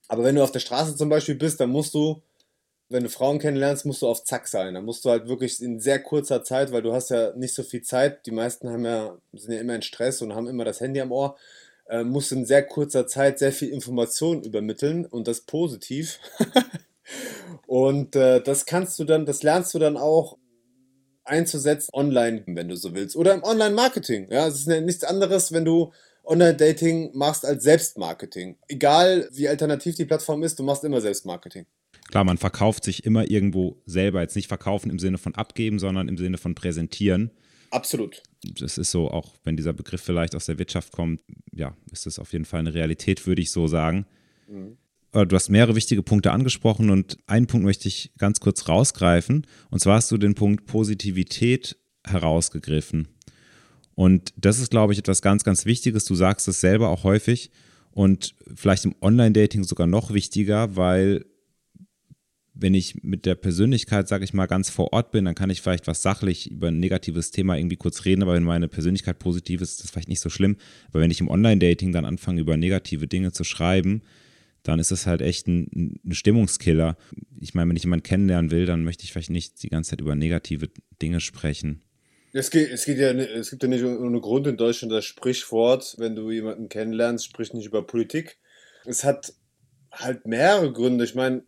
[0.09, 2.23] Aber wenn du auf der Straße zum Beispiel bist, dann musst du,
[2.89, 4.75] wenn du Frauen kennenlernst, musst du auf Zack sein.
[4.75, 7.63] Dann musst du halt wirklich in sehr kurzer Zeit, weil du hast ja nicht so
[7.63, 8.27] viel Zeit.
[8.27, 11.13] Die meisten haben ja, sind ja immer in Stress und haben immer das Handy am
[11.13, 11.37] Ohr.
[11.89, 16.21] Äh, musst in sehr kurzer Zeit sehr viel Information übermitteln und das positiv.
[17.67, 20.37] und äh, das kannst du dann, das lernst du dann auch
[21.25, 23.17] einzusetzen online, wenn du so willst.
[23.17, 24.29] Oder im Online-Marketing.
[24.31, 25.93] Ja, es ist nichts anderes, wenn du
[26.27, 28.57] Online-Dating machst als Selbstmarketing.
[28.69, 31.67] Egal wie alternativ die Plattform ist, du machst immer Selbstmarketing.
[32.09, 34.21] Klar, man verkauft sich immer irgendwo selber.
[34.21, 37.31] Jetzt nicht verkaufen im Sinne von abgeben, sondern im Sinne von präsentieren.
[37.71, 38.23] Absolut.
[38.61, 41.21] Das ist so, auch wenn dieser Begriff vielleicht aus der Wirtschaft kommt,
[41.53, 44.07] ja, ist das auf jeden Fall eine Realität, würde ich so sagen.
[44.47, 44.77] Mhm.
[45.13, 49.47] Du hast mehrere wichtige Punkte angesprochen und einen Punkt möchte ich ganz kurz rausgreifen.
[49.71, 53.09] Und zwar hast du den Punkt Positivität herausgegriffen.
[53.97, 56.05] Und das ist, glaube ich, etwas ganz, ganz Wichtiges.
[56.05, 57.51] Du sagst es selber auch häufig
[57.91, 61.25] und vielleicht im Online-Dating sogar noch wichtiger, weil
[62.53, 65.63] wenn ich mit der Persönlichkeit, sage ich mal, ganz vor Ort bin, dann kann ich
[65.63, 69.61] vielleicht was sachlich über ein negatives Thema irgendwie kurz reden, aber wenn meine Persönlichkeit positiv
[69.63, 70.57] ist, ist das vielleicht nicht so schlimm.
[70.89, 74.03] Aber wenn ich im Online-Dating dann anfange, über negative Dinge zu schreiben,
[74.63, 76.97] dann ist es halt echt ein, ein Stimmungskiller.
[77.41, 80.01] Ich meine, wenn ich jemanden kennenlernen will, dann möchte ich vielleicht nicht die ganze Zeit
[80.01, 80.69] über negative
[81.01, 81.83] Dinge sprechen.
[82.37, 85.95] Es, geht, es, geht ja, es gibt ja nicht ohne Grund in Deutschland das Sprichwort,
[85.97, 88.37] wenn du jemanden kennenlernst, sprich nicht über Politik.
[88.85, 89.33] Es hat
[89.91, 91.05] halt mehrere Gründe.
[91.05, 91.45] Ich meine,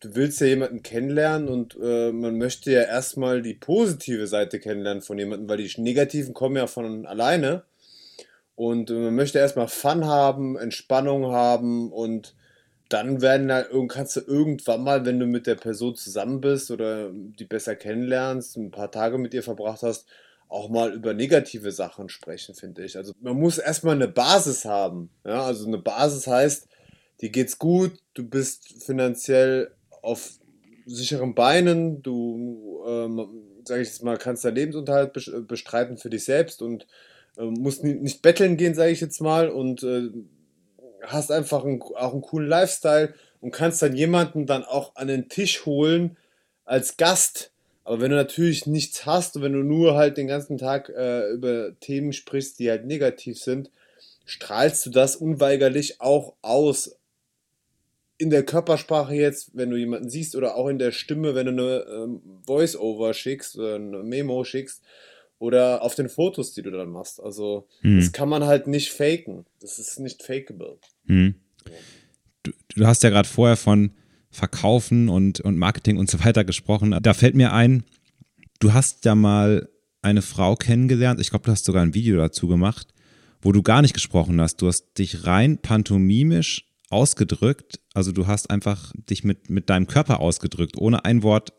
[0.00, 5.02] du willst ja jemanden kennenlernen und äh, man möchte ja erstmal die positive Seite kennenlernen
[5.02, 7.64] von jemandem, weil die negativen kommen ja von alleine.
[8.54, 12.34] Und man möchte erstmal Fun haben, Entspannung haben und
[12.88, 17.10] dann werden da, kannst du irgendwann mal, wenn du mit der Person zusammen bist oder
[17.12, 20.06] die besser kennenlernst, ein paar Tage mit ihr verbracht hast,
[20.48, 22.96] auch mal über negative Sachen sprechen, finde ich.
[22.96, 25.10] Also man muss erstmal eine Basis haben.
[25.24, 25.42] Ja?
[25.44, 26.68] Also eine Basis heißt,
[27.20, 29.70] dir geht's gut, du bist finanziell
[30.02, 30.32] auf
[30.86, 33.26] sicheren Beinen, du, ähm,
[33.64, 35.12] sage ich jetzt mal, kannst deinen Lebensunterhalt
[35.48, 36.86] bestreiten für dich selbst und
[37.38, 40.10] äh, musst nicht betteln gehen, sage ich jetzt mal, und äh,
[41.06, 45.28] hast einfach einen, auch einen coolen Lifestyle und kannst dann jemanden dann auch an den
[45.28, 46.16] Tisch holen
[46.64, 47.52] als Gast.
[47.84, 51.28] Aber wenn du natürlich nichts hast und wenn du nur halt den ganzen Tag äh,
[51.30, 53.70] über Themen sprichst, die halt negativ sind,
[54.24, 56.96] strahlst du das unweigerlich auch aus.
[58.16, 61.52] In der Körpersprache jetzt, wenn du jemanden siehst, oder auch in der Stimme, wenn du
[61.52, 64.82] eine ähm, Voice-Over schickst oder eine Memo schickst.
[65.38, 67.20] oder auf den Fotos, die du dann machst.
[67.20, 67.98] Also hm.
[68.00, 69.44] das kann man halt nicht faken.
[69.60, 70.78] Das ist nicht fakeable.
[71.06, 71.34] Hm.
[72.42, 73.92] Du, du, hast ja gerade vorher von
[74.30, 76.96] Verkaufen und, und Marketing und so weiter gesprochen.
[77.02, 77.84] Da fällt mir ein,
[78.60, 79.68] du hast ja mal
[80.02, 81.20] eine Frau kennengelernt.
[81.20, 82.92] Ich glaube, du hast sogar ein Video dazu gemacht,
[83.40, 84.56] wo du gar nicht gesprochen hast.
[84.60, 87.80] Du hast dich rein pantomimisch ausgedrückt.
[87.94, 91.52] Also du hast einfach dich mit, mit deinem Körper ausgedrückt, ohne ein Wort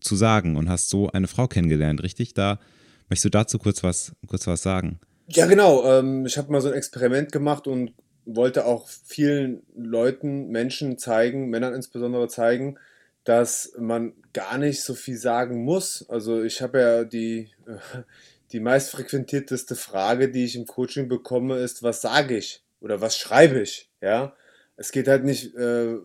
[0.00, 2.34] zu sagen und hast so eine Frau kennengelernt, richtig?
[2.34, 2.60] Da
[3.08, 5.00] möchtest du dazu kurz was, kurz was sagen?
[5.26, 5.84] Ja, genau.
[5.84, 7.92] Ähm, ich habe mal so ein Experiment gemacht und
[8.36, 12.78] wollte auch vielen Leuten, Menschen zeigen, Männern insbesondere zeigen,
[13.24, 16.08] dass man gar nicht so viel sagen muss.
[16.08, 17.50] Also ich habe ja die,
[18.52, 23.60] die meistfrequentierteste Frage, die ich im Coaching bekomme, ist, was sage ich oder was schreibe
[23.60, 23.90] ich?
[24.00, 24.34] Ja,
[24.76, 25.96] es geht halt nicht äh,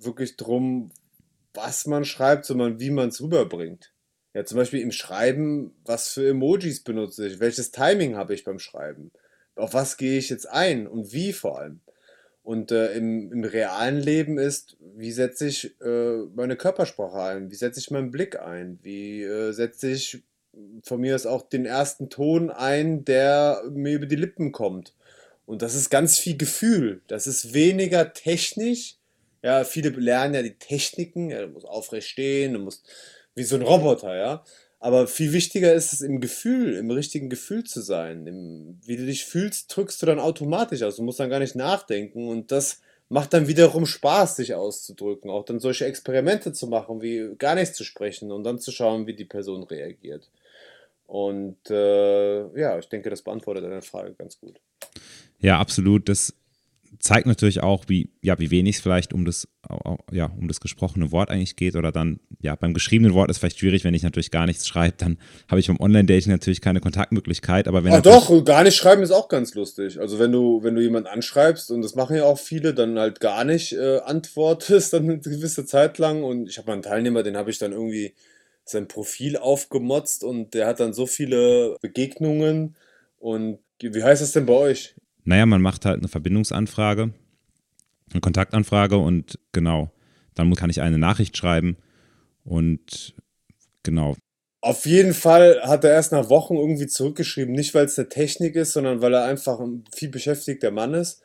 [0.00, 0.90] wirklich darum,
[1.54, 3.92] was man schreibt, sondern wie man es rüberbringt.
[4.34, 8.58] Ja, zum Beispiel im Schreiben, was für Emojis benutze ich, welches Timing habe ich beim
[8.58, 9.10] Schreiben,
[9.58, 11.80] auf was gehe ich jetzt ein und wie vor allem.
[12.42, 17.54] Und äh, im, im, realen Leben ist, wie setze ich äh, meine Körpersprache ein, wie
[17.54, 20.22] setze ich meinen Blick ein, wie äh, setze ich
[20.82, 24.94] von mir aus auch den ersten Ton ein, der mir über die Lippen kommt.
[25.44, 27.02] Und das ist ganz viel Gefühl.
[27.06, 28.96] Das ist weniger technisch.
[29.42, 31.30] Ja, viele lernen ja die Techniken.
[31.30, 32.86] Ja, du musst aufrecht stehen, du musst
[33.34, 34.44] wie so ein Roboter, ja.
[34.80, 38.26] Aber viel wichtiger ist es im Gefühl, im richtigen Gefühl zu sein.
[38.26, 40.96] Im, wie du dich fühlst, drückst du dann automatisch aus.
[40.96, 42.28] Du musst dann gar nicht nachdenken.
[42.28, 45.30] Und das macht dann wiederum Spaß, sich auszudrücken.
[45.30, 49.06] Auch dann solche Experimente zu machen, wie gar nichts zu sprechen und dann zu schauen,
[49.06, 50.30] wie die Person reagiert.
[51.06, 54.60] Und äh, ja, ich denke, das beantwortet deine Frage ganz gut.
[55.40, 56.08] Ja, absolut.
[56.08, 56.34] Das
[56.98, 59.48] zeigt natürlich auch, wie, ja, wie wenig es vielleicht um das,
[60.10, 63.58] ja, um das gesprochene Wort eigentlich geht oder dann, ja, beim geschriebenen Wort ist vielleicht
[63.58, 67.68] schwierig, wenn ich natürlich gar nichts schreibe, dann habe ich beim Online-Dating natürlich keine Kontaktmöglichkeit,
[67.68, 67.92] aber wenn.
[67.92, 70.00] Ach doch, gar nicht schreiben ist auch ganz lustig.
[70.00, 73.20] Also wenn du, wenn du jemanden anschreibst und das machen ja auch viele, dann halt
[73.20, 77.22] gar nicht äh, antwortest dann eine gewisse Zeit lang und ich habe mal einen Teilnehmer,
[77.22, 78.14] den habe ich dann irgendwie
[78.64, 82.76] sein Profil aufgemotzt und der hat dann so viele Begegnungen
[83.18, 84.94] und wie heißt das denn bei euch?
[85.28, 87.12] Naja, man macht halt eine Verbindungsanfrage,
[88.12, 89.90] eine Kontaktanfrage und genau,
[90.34, 91.76] dann kann ich eine Nachricht schreiben
[92.44, 93.14] und
[93.82, 94.16] genau.
[94.62, 98.56] Auf jeden Fall hat er erst nach Wochen irgendwie zurückgeschrieben, nicht weil es eine Technik
[98.56, 101.20] ist, sondern weil er einfach ein viel beschäftigter Mann ist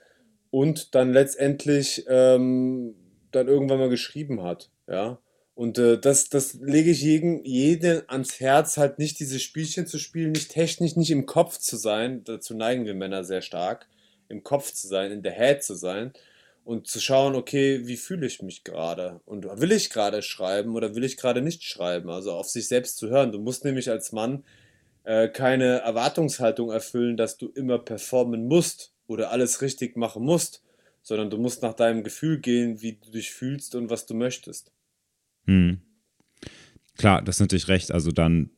[0.50, 2.96] und dann letztendlich ähm,
[3.32, 5.18] dann irgendwann mal geschrieben hat, ja.
[5.56, 9.98] Und äh, das, das lege ich jedem, jedem ans Herz, halt nicht diese Spielchen zu
[9.98, 12.24] spielen, nicht technisch, nicht im Kopf zu sein.
[12.24, 13.88] Dazu neigen wir Männer sehr stark
[14.34, 16.12] im Kopf zu sein, in der Head zu sein
[16.66, 19.22] und zu schauen, okay, wie fühle ich mich gerade?
[19.26, 22.10] Und will ich gerade schreiben oder will ich gerade nicht schreiben?
[22.10, 23.32] Also auf sich selbst zu hören.
[23.32, 24.44] Du musst nämlich als Mann
[25.04, 30.64] äh, keine Erwartungshaltung erfüllen, dass du immer performen musst oder alles richtig machen musst,
[31.02, 34.72] sondern du musst nach deinem Gefühl gehen, wie du dich fühlst und was du möchtest.
[35.46, 35.82] Hm.
[36.98, 37.92] Klar, das ist natürlich recht.
[37.92, 38.52] Also dann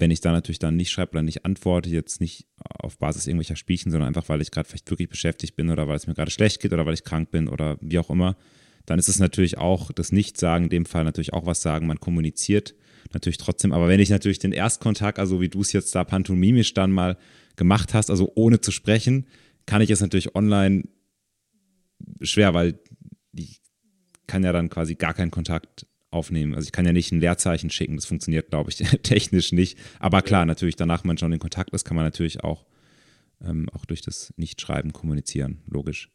[0.00, 3.56] wenn ich da natürlich dann nicht schreibe oder nicht antworte, jetzt nicht auf Basis irgendwelcher
[3.56, 6.30] Spielchen, sondern einfach, weil ich gerade vielleicht wirklich beschäftigt bin oder weil es mir gerade
[6.30, 8.36] schlecht geht oder weil ich krank bin oder wie auch immer,
[8.86, 12.00] dann ist es natürlich auch das Nichtsagen, in dem Fall natürlich auch was sagen, man
[12.00, 12.74] kommuniziert
[13.12, 13.72] natürlich trotzdem.
[13.72, 17.18] Aber wenn ich natürlich den Erstkontakt, also wie du es jetzt da pantomimisch dann mal
[17.56, 19.26] gemacht hast, also ohne zu sprechen,
[19.66, 20.84] kann ich es natürlich online
[22.22, 22.78] schwer, weil
[23.34, 23.60] ich
[24.26, 26.54] kann ja dann quasi gar keinen Kontakt aufnehmen.
[26.54, 29.78] Also ich kann ja nicht ein Leerzeichen schicken, das funktioniert, glaube ich, technisch nicht.
[29.98, 32.64] Aber klar, natürlich, danach man schon in Kontakt ist, kann man natürlich auch,
[33.42, 36.10] ähm, auch durch das Nichtschreiben kommunizieren, logisch.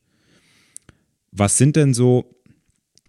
[1.32, 2.40] Was sind denn so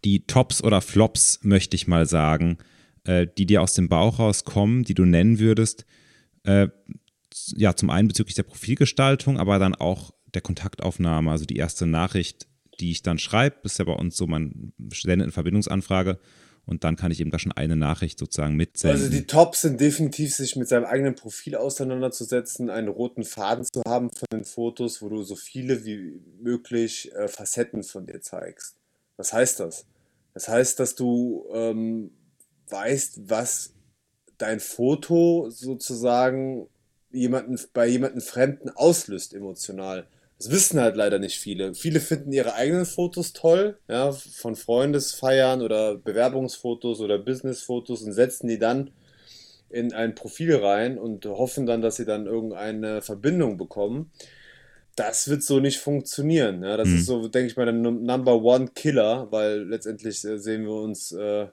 [0.05, 2.59] die Tops oder Flops, möchte ich mal sagen,
[3.05, 5.87] äh, die dir aus dem Bauch rauskommen, die du nennen würdest?
[6.42, 6.68] Äh,
[7.57, 12.47] ja, zum einen bezüglich der Profilgestaltung, aber dann auch der Kontaktaufnahme, also die erste Nachricht,
[12.81, 16.18] die ich dann schreibe, ist ja bei uns so, man sendet eine Verbindungsanfrage
[16.66, 19.00] und dann kann ich eben da schon eine Nachricht sozusagen mitsenden.
[19.00, 23.83] Also die Tops sind definitiv, sich mit seinem eigenen Profil auseinanderzusetzen, einen roten Faden zu
[23.87, 28.77] haben von den Fotos, wo du so viele wie möglich äh, Facetten von dir zeigst.
[29.16, 29.87] Was heißt das?
[30.33, 32.11] Das heißt, dass du ähm,
[32.68, 33.74] weißt, was
[34.38, 36.66] dein Foto sozusagen
[37.11, 40.07] jemanden, bei jemandem Fremden auslöst emotional.
[40.38, 41.75] Das wissen halt leider nicht viele.
[41.75, 48.49] Viele finden ihre eigenen Fotos toll, ja, von Freundesfeiern oder Bewerbungsfotos oder Businessfotos und setzen
[48.49, 48.90] die dann
[49.70, 54.11] in ein Profil rein und hoffen dann, dass sie dann irgendeine Verbindung bekommen.
[54.97, 56.62] Das wird so nicht funktionieren.
[56.62, 56.77] Ja.
[56.77, 56.97] Das mhm.
[56.97, 61.11] ist so, denke ich mal, der Number One Killer, weil letztendlich äh, sehen wir uns
[61.12, 61.49] äh,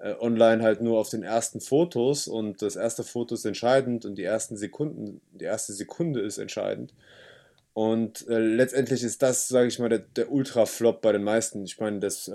[0.00, 4.16] äh, online halt nur auf den ersten Fotos und das erste Foto ist entscheidend und
[4.16, 6.94] die ersten Sekunden, die erste Sekunde ist entscheidend.
[7.72, 11.64] Und äh, letztendlich ist das, sage ich mal, der, der Ultra-Flop bei den meisten.
[11.64, 12.30] Ich meine, das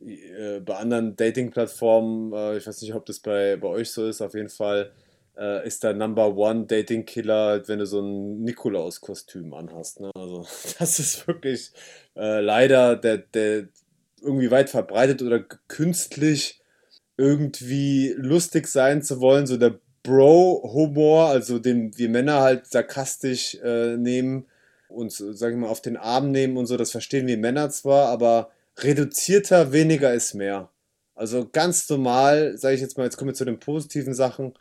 [0.00, 4.20] äh, bei anderen Dating-Plattformen, äh, ich weiß nicht, ob das bei, bei euch so ist,
[4.20, 4.92] auf jeden Fall
[5.36, 10.00] äh, ist der Number One Dating Killer, wenn du so ein Nikolaus-Kostüm anhast.
[10.00, 10.10] Ne?
[10.14, 10.46] Also
[10.78, 11.72] das ist wirklich
[12.16, 13.68] äh, leider der, der
[14.20, 16.60] irgendwie weit verbreitet oder künstlich
[17.16, 23.96] irgendwie lustig sein zu wollen, so der Bro-Humor, also den wir Männer halt sarkastisch äh,
[23.96, 24.46] nehmen
[24.88, 28.08] und, sag ich mal, auf den Arm nehmen und so, das verstehen wir Männer zwar,
[28.08, 30.70] aber reduzierter, weniger ist mehr.
[31.14, 34.54] Also ganz normal, sage ich jetzt mal, jetzt kommen wir zu den positiven Sachen,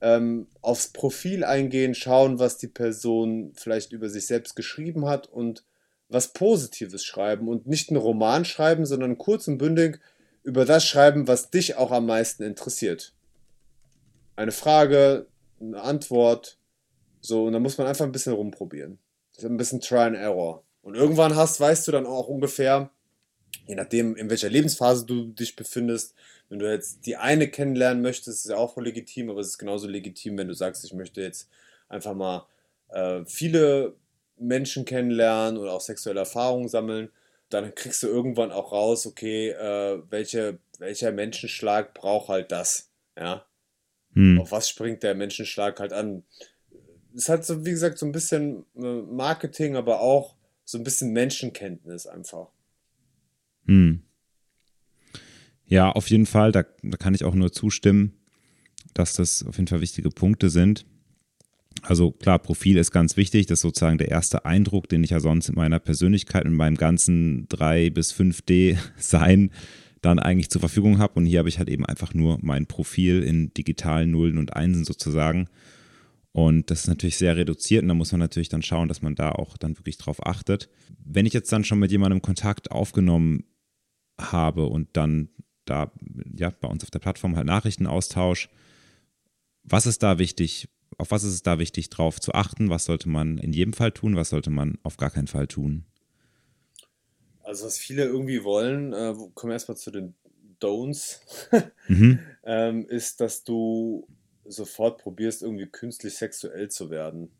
[0.00, 5.64] ähm, aufs Profil eingehen, schauen, was die Person vielleicht über sich selbst geschrieben hat und
[6.08, 10.00] was Positives schreiben und nicht einen Roman schreiben, sondern kurz und bündig
[10.42, 13.15] über das schreiben, was dich auch am meisten interessiert.
[14.36, 15.26] Eine Frage,
[15.60, 16.58] eine Antwort,
[17.20, 18.98] so, und da muss man einfach ein bisschen rumprobieren.
[19.34, 20.62] Das ist ein bisschen Try and Error.
[20.82, 22.90] Und irgendwann hast, weißt du dann auch ungefähr,
[23.66, 26.14] je nachdem, in welcher Lebensphase du dich befindest,
[26.48, 29.88] wenn du jetzt die eine kennenlernen möchtest, ist ja auch legitim, aber es ist genauso
[29.88, 31.48] legitim, wenn du sagst, ich möchte jetzt
[31.88, 32.46] einfach mal
[32.90, 33.96] äh, viele
[34.38, 37.10] Menschen kennenlernen oder auch sexuelle Erfahrungen sammeln,
[37.48, 43.44] dann kriegst du irgendwann auch raus, okay, äh, welche, welcher Menschenschlag braucht halt das, ja.
[44.16, 44.40] Hm.
[44.40, 46.24] Auf was springt der Menschenschlag halt an?
[47.14, 51.12] Es hat so, wie gesagt, so ein bisschen äh, Marketing, aber auch so ein bisschen
[51.12, 52.48] Menschenkenntnis einfach.
[53.66, 54.02] Hm.
[55.66, 58.14] Ja, auf jeden Fall, da, da kann ich auch nur zustimmen,
[58.94, 60.86] dass das auf jeden Fall wichtige Punkte sind.
[61.82, 63.46] Also klar, Profil ist ganz wichtig.
[63.46, 66.76] Das ist sozusagen der erste Eindruck, den ich ja sonst in meiner Persönlichkeit, in meinem
[66.76, 69.50] ganzen 3 bis 5D-Sein
[70.06, 71.14] dann eigentlich zur Verfügung habe.
[71.14, 74.84] Und hier habe ich halt eben einfach nur mein Profil in digitalen Nullen und Einsen
[74.84, 75.48] sozusagen.
[76.32, 79.14] Und das ist natürlich sehr reduziert und da muss man natürlich dann schauen, dass man
[79.14, 80.68] da auch dann wirklich drauf achtet.
[81.02, 83.44] Wenn ich jetzt dann schon mit jemandem Kontakt aufgenommen
[84.18, 85.30] habe und dann
[85.64, 85.92] da
[86.34, 88.48] ja bei uns auf der Plattform halt Nachrichtenaustausch.
[89.64, 90.68] Was ist da wichtig?
[90.98, 92.70] Auf was ist es da wichtig, drauf zu achten?
[92.70, 94.16] Was sollte man in jedem Fall tun?
[94.16, 95.84] Was sollte man auf gar keinen Fall tun?
[97.46, 100.14] Also, was viele irgendwie wollen, äh, kommen wir erstmal zu den
[100.60, 101.20] Don'ts,
[101.88, 102.18] mhm.
[102.44, 104.08] ähm, ist, dass du
[104.44, 107.30] sofort probierst, irgendwie künstlich sexuell zu werden.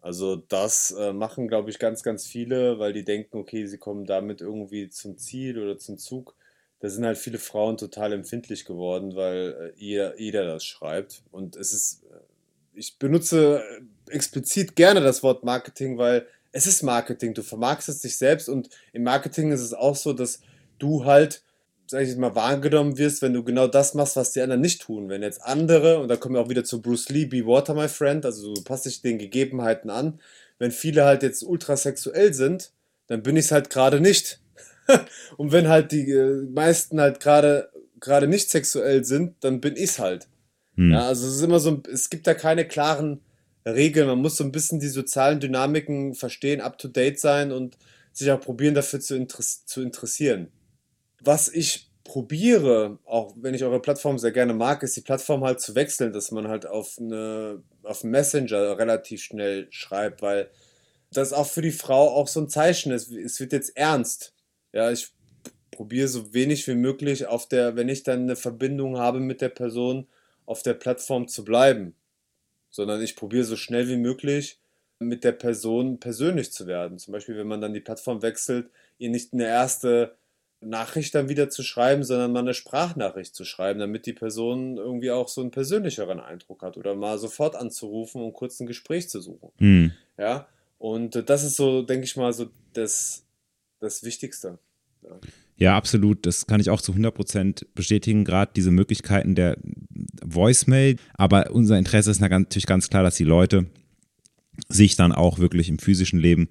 [0.00, 4.04] Also das äh, machen, glaube ich, ganz, ganz viele, weil die denken, okay, sie kommen
[4.04, 6.36] damit irgendwie zum Ziel oder zum Zug.
[6.78, 11.22] Da sind halt viele Frauen total empfindlich geworden, weil äh, jeder, jeder das schreibt.
[11.32, 12.18] Und es ist, äh,
[12.74, 17.34] ich benutze äh, explizit gerne das Wort Marketing, weil es ist Marketing.
[17.34, 20.40] Du vermarktest dich selbst und im Marketing ist es auch so, dass
[20.78, 21.42] du halt
[21.86, 25.08] sag ich mal, wahrgenommen wirst, wenn du genau das machst, was die anderen nicht tun.
[25.08, 27.88] Wenn jetzt andere, und da kommen wir auch wieder zu Bruce Lee, Be Water, my
[27.88, 30.18] friend, also du passt dich den Gegebenheiten an.
[30.58, 32.72] Wenn viele halt jetzt ultrasexuell sind,
[33.06, 34.40] dann bin ich es halt gerade nicht.
[35.36, 37.68] und wenn halt die äh, meisten halt gerade
[38.00, 40.28] gerade nicht sexuell sind, dann bin ich es halt.
[40.76, 40.92] Hm.
[40.92, 43.20] Ja, also es ist immer so, es gibt da keine klaren
[43.66, 44.06] Regeln.
[44.08, 47.76] Man muss so ein bisschen die sozialen Dynamiken verstehen, up to date sein und
[48.12, 50.52] sich auch probieren, dafür zu, interess zu interessieren
[51.26, 55.60] was ich probiere, auch wenn ich eure Plattform sehr gerne mag, ist die Plattform halt
[55.60, 60.50] zu wechseln, dass man halt auf eine auf Messenger relativ schnell schreibt, weil
[61.12, 63.10] das auch für die Frau auch so ein Zeichen ist.
[63.10, 64.34] Es wird jetzt ernst.
[64.72, 65.08] Ja, ich
[65.70, 69.48] probiere so wenig wie möglich auf der, wenn ich dann eine Verbindung habe mit der
[69.48, 70.06] Person,
[70.46, 71.94] auf der Plattform zu bleiben.
[72.74, 74.58] Sondern ich probiere so schnell wie möglich
[74.98, 76.98] mit der Person persönlich zu werden.
[76.98, 80.16] Zum Beispiel, wenn man dann die Plattform wechselt, ihr nicht eine erste
[80.60, 85.12] Nachricht dann wieder zu schreiben, sondern mal eine Sprachnachricht zu schreiben, damit die Person irgendwie
[85.12, 89.20] auch so einen persönlicheren Eindruck hat oder mal sofort anzurufen und kurz ein Gespräch zu
[89.20, 89.50] suchen.
[89.58, 89.92] Mhm.
[90.18, 93.24] Ja, und das ist so, denke ich mal, so das,
[93.78, 94.58] das Wichtigste.
[95.02, 95.20] Ja.
[95.56, 96.26] Ja absolut.
[96.26, 99.58] Das kann ich auch zu 100% bestätigen, gerade diese Möglichkeiten der
[100.24, 100.96] Voicemail.
[101.14, 103.66] Aber unser Interesse ist natürlich ganz klar, dass die Leute
[104.68, 106.48] sich dann auch wirklich im physischen Leben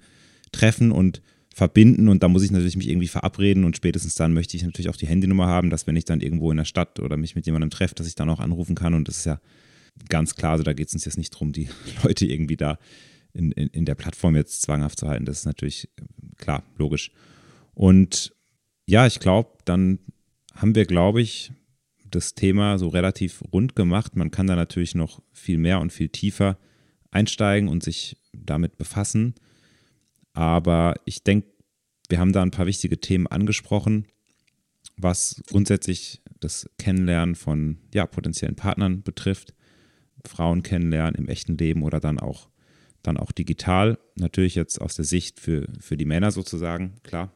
[0.52, 1.22] treffen und
[1.54, 4.88] verbinden und da muss ich natürlich mich irgendwie verabreden und spätestens dann möchte ich natürlich
[4.88, 7.46] auch die Handynummer haben, dass wenn ich dann irgendwo in der Stadt oder mich mit
[7.46, 9.40] jemandem treffe, dass ich dann auch anrufen kann und das ist ja
[10.08, 11.68] ganz klar, also da geht es uns jetzt nicht darum, die
[12.02, 12.78] Leute irgendwie da
[13.32, 15.88] in, in, in der Plattform jetzt zwanghaft zu halten, das ist natürlich
[16.38, 17.12] klar, logisch.
[17.74, 18.34] Und
[18.86, 19.98] ja, ich glaube, dann
[20.54, 21.52] haben wir, glaube ich,
[22.10, 24.16] das Thema so relativ rund gemacht.
[24.16, 26.58] Man kann da natürlich noch viel mehr und viel tiefer
[27.10, 29.34] einsteigen und sich damit befassen.
[30.32, 31.48] Aber ich denke,
[32.08, 34.06] wir haben da ein paar wichtige Themen angesprochen,
[34.96, 39.54] was grundsätzlich das Kennenlernen von ja, potenziellen Partnern betrifft.
[40.26, 42.48] Frauen kennenlernen im echten Leben oder dann auch,
[43.02, 43.98] dann auch digital.
[44.16, 47.32] Natürlich jetzt aus der Sicht für, für die Männer sozusagen, klar.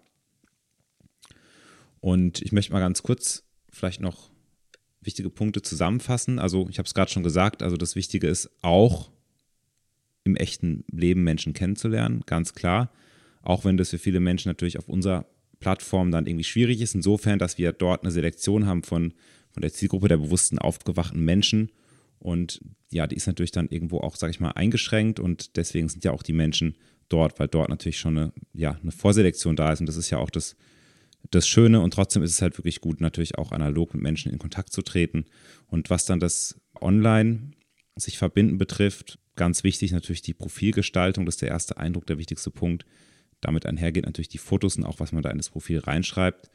[2.01, 4.31] Und ich möchte mal ganz kurz vielleicht noch
[5.01, 6.39] wichtige Punkte zusammenfassen.
[6.39, 9.11] Also ich habe es gerade schon gesagt, also das Wichtige ist auch
[10.25, 12.93] im echten Leben Menschen kennenzulernen, ganz klar.
[13.43, 15.27] Auch wenn das für viele Menschen natürlich auf unserer
[15.61, 19.15] Plattform dann irgendwie schwierig ist, insofern, dass wir dort eine Selektion haben von,
[19.51, 21.71] von der Zielgruppe der bewussten, aufgewachten Menschen.
[22.19, 26.05] Und ja, die ist natürlich dann irgendwo auch, sage ich mal, eingeschränkt und deswegen sind
[26.05, 26.77] ja auch die Menschen
[27.09, 30.19] dort, weil dort natürlich schon eine, ja, eine Vorselektion da ist und das ist ja
[30.19, 30.57] auch das,
[31.31, 34.39] das Schöne und trotzdem ist es halt wirklich gut, natürlich auch analog mit Menschen in
[34.39, 35.27] Kontakt zu treten.
[35.67, 37.51] Und was dann das Online
[37.97, 42.51] sich verbinden betrifft, ganz wichtig natürlich die Profilgestaltung, das ist der erste Eindruck, der wichtigste
[42.51, 42.85] Punkt.
[43.41, 46.51] Damit einhergeht natürlich die Fotos und auch, was man da in das Profil reinschreibt.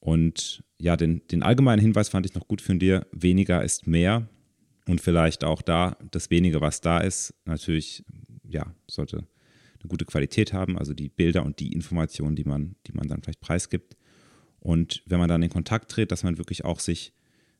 [0.00, 4.28] Und ja, den, den allgemeinen Hinweis fand ich noch gut von dir, weniger ist mehr.
[4.86, 8.04] Und vielleicht auch da, das wenige, was da ist, natürlich,
[8.46, 12.92] ja, sollte eine gute Qualität haben, also die Bilder und die Informationen, die man, die
[12.92, 13.96] man dann vielleicht preisgibt.
[14.64, 17.12] Und wenn man dann in Kontakt tritt, dass man wirklich auch sich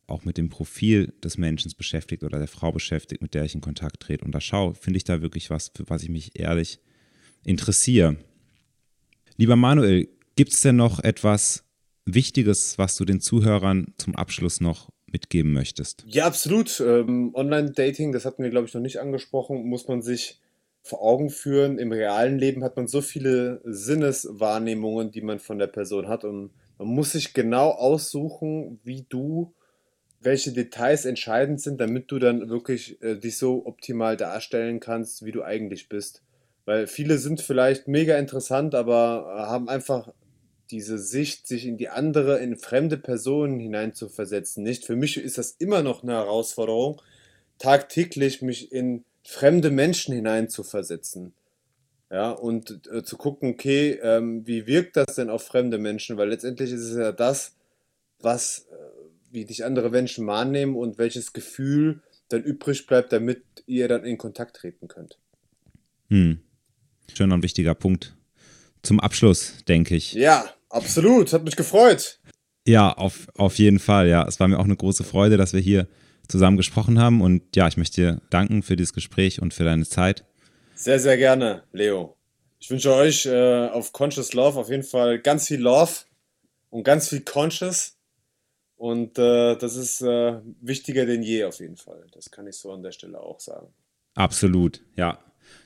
[0.07, 3.61] auch mit dem Profil des Menschen beschäftigt oder der Frau beschäftigt, mit der ich in
[3.61, 4.25] Kontakt trete.
[4.25, 6.81] Und da schaue, finde ich da wirklich was, für was ich mich ehrlich
[7.45, 8.17] interessiere.
[9.37, 11.65] Lieber Manuel, gibt es denn noch etwas
[12.07, 16.05] Wichtiges, was du den Zuhörern zum Abschluss noch mitgeben möchtest?
[16.07, 16.81] Ja, absolut.
[16.81, 20.41] Ähm, Online-Dating, das hatten wir, glaube ich, noch nicht angesprochen, muss man sich
[20.83, 21.79] vor Augen führen.
[21.79, 26.25] Im realen Leben hat man so viele Sinneswahrnehmungen, die man von der Person hat.
[26.25, 29.53] Und man muss sich genau aussuchen, wie du,
[30.21, 35.33] welche Details entscheidend sind, damit du dann wirklich äh, dich so optimal darstellen kannst, wie
[35.33, 36.23] du eigentlich bist.
[36.65, 40.13] Weil viele sind vielleicht mega interessant, aber äh, haben einfach
[40.71, 44.65] diese Sicht, sich in die andere, in fremde Personen hineinzuversetzen.
[44.65, 44.87] Nicht?
[44.87, 47.01] Für mich ist das immer noch eine Herausforderung,
[47.59, 51.35] tagtäglich mich in fremde Menschen hineinzuversetzen.
[52.15, 56.17] Ja, und äh, zu gucken, okay, ähm, wie wirkt das denn auf fremde Menschen?
[56.17, 57.57] Weil letztendlich ist es ja das,
[58.21, 63.89] was, äh, wie dich andere Menschen wahrnehmen und welches Gefühl dann übrig bleibt, damit ihr
[63.89, 65.19] dann in Kontakt treten könnt.
[66.09, 66.39] Hm.
[67.13, 68.15] Schöner und wichtiger Punkt.
[68.83, 70.13] Zum Abschluss, denke ich.
[70.13, 71.33] Ja, absolut.
[71.33, 72.21] Hat mich gefreut.
[72.65, 74.07] Ja, auf, auf jeden Fall.
[74.07, 75.89] Ja, es war mir auch eine große Freude, dass wir hier
[76.29, 77.23] zusammen gesprochen haben.
[77.23, 80.25] Und ja, ich möchte dir danken für dieses Gespräch und für deine Zeit.
[80.75, 82.17] Sehr, sehr gerne, Leo.
[82.59, 85.93] Ich wünsche euch äh, auf Conscious Love auf jeden Fall ganz viel Love
[86.71, 87.97] und ganz viel Conscious.
[88.77, 92.07] Und äh, das ist äh, wichtiger denn je auf jeden Fall.
[92.13, 93.69] Das kann ich so an der Stelle auch sagen.
[94.15, 95.19] Absolut, ja.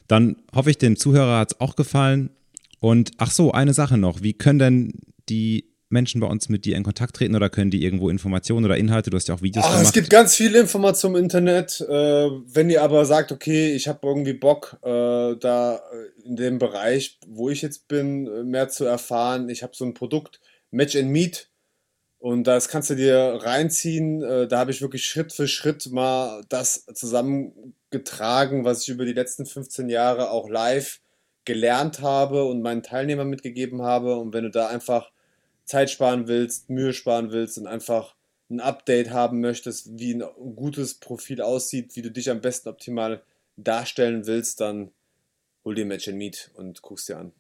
[0.09, 2.31] Dann hoffe ich, dem Zuhörer hat es auch gefallen.
[2.81, 4.23] Und ach so, eine Sache noch.
[4.23, 4.93] Wie können denn
[5.29, 8.77] die Menschen bei uns mit dir in Kontakt treten oder können die irgendwo Informationen oder
[8.77, 9.11] Inhalte?
[9.11, 9.87] Du hast ja auch Videos Ach, gemacht.
[9.87, 11.81] Es gibt ganz viele Informationen im Internet.
[11.81, 15.81] Äh, wenn ihr aber sagt, okay, ich habe irgendwie Bock, äh, da
[16.25, 19.49] in dem Bereich, wo ich jetzt bin, mehr zu erfahren.
[19.49, 21.49] Ich habe so ein Produkt, Match and Meet.
[22.19, 24.23] Und das kannst du dir reinziehen.
[24.23, 29.13] Äh, da habe ich wirklich Schritt für Schritt mal das zusammengetragen, was ich über die
[29.13, 31.01] letzten 15 Jahre auch live
[31.45, 34.17] gelernt habe und meinen Teilnehmern mitgegeben habe.
[34.17, 35.11] Und wenn du da einfach
[35.69, 38.17] Zeit sparen willst, Mühe sparen willst und einfach
[38.51, 40.23] ein Update haben möchtest, wie ein
[40.57, 43.23] gutes Profil aussieht, wie du dich am besten optimal
[43.57, 44.91] darstellen willst, dann
[45.65, 47.33] hol dir Match and Meet und guckst dir an.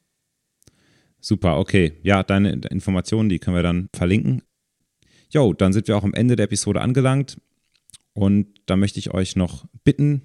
[1.20, 1.98] Super, okay.
[2.02, 4.42] Ja, deine Informationen, die können wir dann verlinken
[5.30, 7.38] Jo, dann sind wir auch am Ende der Episode angelangt.
[8.14, 10.22] Und da möchte ich euch noch bitten,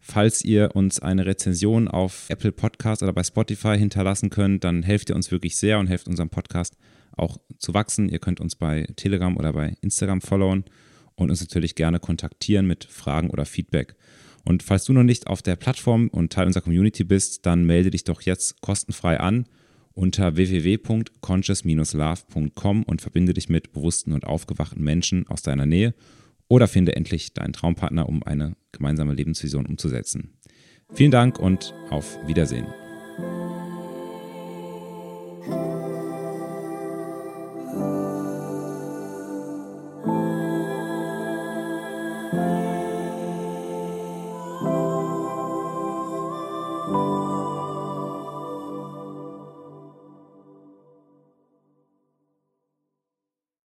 [0.00, 5.10] falls ihr uns eine Rezension auf Apple Podcast oder bei Spotify hinterlassen könnt, dann helft
[5.10, 6.76] ihr uns wirklich sehr und helft unserem Podcast
[7.16, 8.08] auch zu wachsen.
[8.08, 10.64] Ihr könnt uns bei Telegram oder bei Instagram followen
[11.14, 13.94] und uns natürlich gerne kontaktieren mit Fragen oder Feedback.
[14.44, 17.90] Und falls du noch nicht auf der Plattform und Teil unserer Community bist, dann melde
[17.90, 19.46] dich doch jetzt kostenfrei an
[19.94, 25.94] unter www.conscious-love.com und verbinde dich mit bewussten und aufgewachten Menschen aus deiner Nähe
[26.48, 30.32] oder finde endlich deinen Traumpartner, um eine gemeinsame Lebensvision umzusetzen.
[30.92, 32.81] Vielen Dank und auf Wiedersehen.